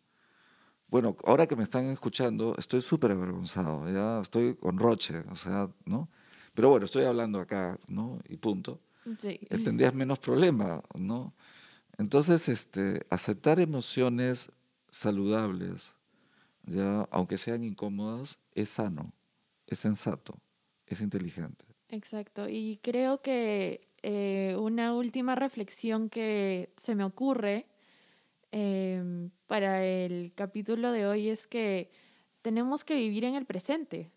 bueno, 0.87 1.15
ahora 1.25 1.47
que 1.47 1.55
me 1.55 1.63
están 1.63 1.85
escuchando, 1.89 2.55
estoy 2.57 2.81
súper 2.81 3.11
avergonzado, 3.11 3.91
ya 3.91 4.21
estoy 4.21 4.55
con 4.55 4.77
roche, 4.77 5.23
o 5.29 5.35
sea, 5.35 5.69
¿no? 5.85 6.09
Pero 6.53 6.69
bueno, 6.69 6.85
estoy 6.85 7.05
hablando 7.05 7.39
acá, 7.39 7.79
¿no? 7.87 8.19
Y 8.27 8.37
punto 8.37 8.79
sí. 9.17 9.39
Eh, 9.49 9.57
tendrías 9.59 9.93
menos 9.93 10.19
problemas, 10.19 10.81
¿no? 10.95 11.33
Entonces, 11.97 12.49
este, 12.49 13.05
aceptar 13.09 13.59
emociones 13.59 14.51
saludables, 14.89 15.95
ya, 16.65 17.07
aunque 17.11 17.37
sean 17.37 17.63
incómodas, 17.63 18.39
es 18.53 18.69
sano, 18.69 19.13
es 19.67 19.79
sensato, 19.79 20.39
es 20.87 21.01
inteligente. 21.01 21.65
Exacto. 21.93 22.49
Y 22.49 22.79
creo 22.81 23.21
que 23.21 23.87
eh, 24.01 24.55
una 24.59 24.95
última 24.95 25.35
reflexión 25.35 26.09
que 26.09 26.73
se 26.75 26.95
me 26.95 27.03
ocurre 27.03 27.67
em, 28.51 29.29
para 29.45 29.85
el 29.85 30.33
capítulo 30.33 30.91
de 30.91 31.05
hoy 31.05 31.29
es 31.29 31.45
que 31.45 31.91
tenemos 32.41 32.83
que 32.83 32.95
vivir 32.95 33.25
en 33.25 33.35
el 33.35 33.45
presente. 33.45 34.09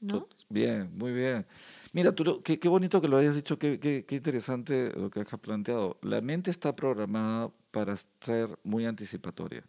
¿no? 0.00 0.28
Bien, 0.50 0.90
muy 0.94 1.12
bien. 1.12 1.46
Mira, 1.94 2.12
tú, 2.12 2.42
qué, 2.42 2.60
qué, 2.60 2.68
bonito 2.68 3.00
que 3.00 3.08
lo 3.08 3.16
hayas 3.16 3.34
dicho, 3.34 3.58
qué, 3.58 3.80
qué, 3.80 4.04
qué, 4.04 4.16
interesante 4.16 4.92
lo 4.94 5.08
que 5.08 5.20
has 5.20 5.40
planteado. 5.40 5.98
La 6.02 6.20
mente 6.20 6.50
está 6.50 6.76
programada 6.76 7.50
para 7.70 7.96
ser 8.20 8.58
muy 8.64 8.84
anticipatoria. 8.84 9.64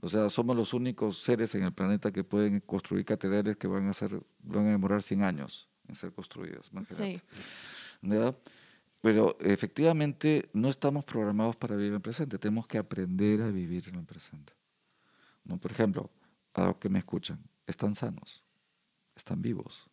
O 0.00 0.08
sea, 0.08 0.28
somos 0.30 0.56
los 0.56 0.74
únicos 0.74 1.18
seres 1.22 1.54
en 1.54 1.62
el 1.62 1.72
planeta 1.72 2.10
que 2.10 2.24
pueden 2.24 2.58
construir 2.58 3.04
catedrales 3.04 3.56
que 3.56 3.68
van 3.68 3.86
a, 3.86 3.92
ser, 3.92 4.20
van 4.40 4.66
a 4.66 4.70
demorar 4.70 5.02
100 5.02 5.22
años 5.22 5.69
en 5.90 5.94
ser 5.94 6.12
construidas. 6.12 6.70
Sí. 6.96 7.20
Pero 9.02 9.36
efectivamente 9.40 10.48
no 10.52 10.68
estamos 10.68 11.04
programados 11.04 11.56
para 11.56 11.74
vivir 11.74 11.90
en 11.90 11.96
el 11.96 12.00
presente, 12.00 12.38
tenemos 12.38 12.66
que 12.66 12.78
aprender 12.78 13.42
a 13.42 13.48
vivir 13.48 13.88
en 13.88 13.96
el 13.96 14.04
presente. 14.04 14.52
¿No? 15.44 15.56
Por 15.58 15.70
ejemplo, 15.70 16.10
a 16.54 16.66
los 16.66 16.76
que 16.76 16.88
me 16.88 16.98
escuchan, 16.98 17.38
están 17.66 17.94
sanos, 17.94 18.42
están 19.16 19.40
vivos, 19.40 19.84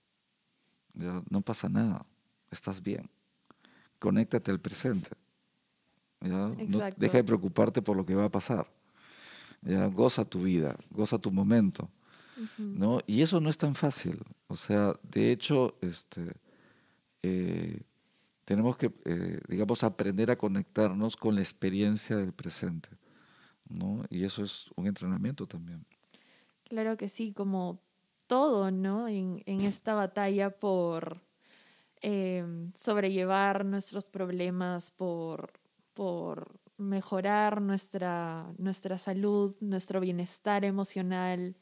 no 1.30 1.42
pasa 1.42 1.70
nada. 1.70 2.06
estás 2.52 2.82
bien. 2.82 3.10
Conéctate 4.00 4.52
al 4.52 4.60
presente. 4.60 5.10
¿ya? 6.22 6.50
No, 6.68 6.80
deja 6.98 7.18
de 7.18 7.24
preocuparte 7.24 7.82
por 7.82 7.96
lo 7.96 8.06
que 8.06 8.16
va 8.16 8.26
a 8.26 8.32
pasar. 8.32 8.68
¿ya? 9.62 9.86
Goza 9.88 10.26
tu 10.26 10.44
vida, 10.44 10.76
goza 10.90 11.18
tu 11.18 11.32
momento. 11.32 11.90
¿No? 12.58 13.00
Y 13.08 13.22
eso 13.22 13.40
no 13.40 13.50
es 13.50 13.58
tan 13.58 13.76
fácil. 13.76 14.20
O 14.48 14.56
sea, 14.56 14.94
de 15.04 15.32
hecho, 15.32 15.78
este, 15.82 16.34
eh, 17.24 17.82
tenemos 18.46 18.78
que, 18.78 18.92
eh, 19.06 19.40
digamos, 19.48 19.84
aprender 19.84 20.32
a 20.32 20.38
conectarnos 20.38 21.18
con 21.18 21.36
la 21.36 21.42
experiencia 21.42 22.16
del 22.18 22.34
presente. 22.34 22.90
¿no? 23.70 24.04
Y 24.10 24.24
eso 24.24 24.44
es 24.44 24.70
un 24.76 24.88
entrenamiento 24.88 25.46
también. 25.48 25.86
Claro 26.64 26.98
que 26.98 27.10
sí, 27.10 27.34
como 27.34 27.82
todo, 28.28 28.72
¿no? 28.72 29.08
En, 29.08 29.42
en 29.46 29.62
esta 29.62 29.94
batalla 29.94 30.50
por 30.50 31.22
em, 32.02 32.72
sobrellevar 32.74 33.66
nuestros 33.66 34.10
problemas, 34.10 34.92
por, 34.92 35.54
por 35.94 36.60
mejorar 36.78 37.62
nuestra, 37.62 38.52
nuestra 38.58 38.98
salud, 38.98 39.56
nuestro 39.60 40.00
bienestar 40.00 40.64
emocional. 40.64 41.56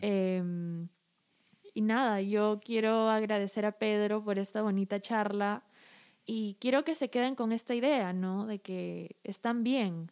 Em, 0.00 0.88
y 1.74 1.80
nada, 1.82 2.20
yo 2.20 2.60
quiero 2.64 3.08
agradecer 3.08 3.66
a 3.66 3.72
Pedro 3.72 4.24
por 4.24 4.38
esta 4.38 4.62
bonita 4.62 5.00
charla 5.00 5.64
y 6.24 6.56
quiero 6.60 6.84
que 6.84 6.94
se 6.94 7.10
queden 7.10 7.34
con 7.34 7.52
esta 7.52 7.74
idea, 7.74 8.12
¿no? 8.12 8.46
De 8.46 8.60
que 8.60 9.16
están 9.24 9.62
bien. 9.62 10.10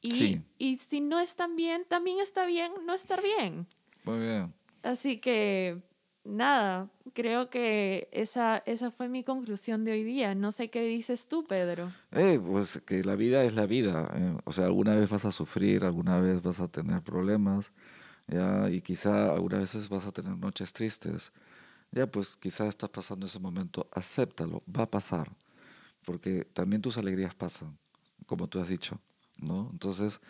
Y, 0.00 0.40
y 0.58 0.76
si 0.76 1.00
no 1.00 1.18
están 1.20 1.56
bien, 1.56 1.84
también 1.88 2.20
está 2.20 2.46
bien 2.46 2.72
no 2.86 2.94
estar 2.94 3.20
bien. 3.22 3.66
Muy 4.04 4.20
bien. 4.20 4.54
Así 4.82 5.18
que 5.18 5.82
nada, 6.28 6.90
creo 7.14 7.50
que 7.50 8.08
esa, 8.12 8.58
esa 8.66 8.90
fue 8.90 9.08
mi 9.08 9.24
conclusión 9.24 9.84
de 9.84 9.92
hoy 9.92 10.04
día. 10.04 10.34
No 10.34 10.52
sé 10.52 10.70
qué 10.70 10.82
dices 10.82 11.26
tú, 11.26 11.46
Pedro. 11.46 11.92
Eh, 12.12 12.40
pues 12.44 12.80
que 12.86 13.02
la 13.02 13.16
vida 13.16 13.42
es 13.44 13.54
la 13.54 13.66
vida. 13.66 14.08
Eh. 14.14 14.36
O 14.44 14.52
sea, 14.52 14.66
alguna 14.66 14.94
vez 14.94 15.08
vas 15.10 15.24
a 15.24 15.32
sufrir, 15.32 15.84
alguna 15.84 16.20
vez 16.20 16.42
vas 16.42 16.60
a 16.60 16.68
tener 16.68 17.02
problemas, 17.02 17.72
ya, 18.28 18.68
y 18.70 18.82
quizá 18.82 19.32
algunas 19.32 19.60
veces 19.60 19.88
vas 19.88 20.06
a 20.06 20.12
tener 20.12 20.36
noches 20.36 20.72
tristes. 20.72 21.32
Ya, 21.90 22.06
pues 22.06 22.36
quizá 22.36 22.68
estás 22.68 22.90
pasando 22.90 23.26
ese 23.26 23.38
momento, 23.38 23.88
acéptalo, 23.92 24.62
va 24.68 24.82
a 24.84 24.90
pasar, 24.90 25.34
porque 26.04 26.44
también 26.44 26.82
tus 26.82 26.98
alegrías 26.98 27.34
pasan, 27.34 27.78
como 28.26 28.46
tú 28.48 28.60
has 28.60 28.68
dicho, 28.68 29.00
¿no? 29.40 29.70
Entonces, 29.72 30.20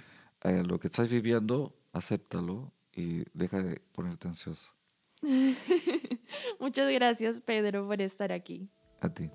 eh, 0.45 0.63
lo 0.65 0.79
que 0.79 0.87
estás 0.87 1.09
viviendo, 1.09 1.75
acéptalo 1.93 2.73
y 2.95 3.25
deja 3.35 3.61
de 3.63 3.81
ponerte 3.93 4.29
ansioso. 4.29 4.78
Muchas 6.61 6.93
gracias, 6.93 7.41
Pedro, 7.41 7.87
por 7.87 8.01
estar 8.01 8.33
aquí. 8.33 8.71
A 9.01 9.09
ti. 9.09 9.31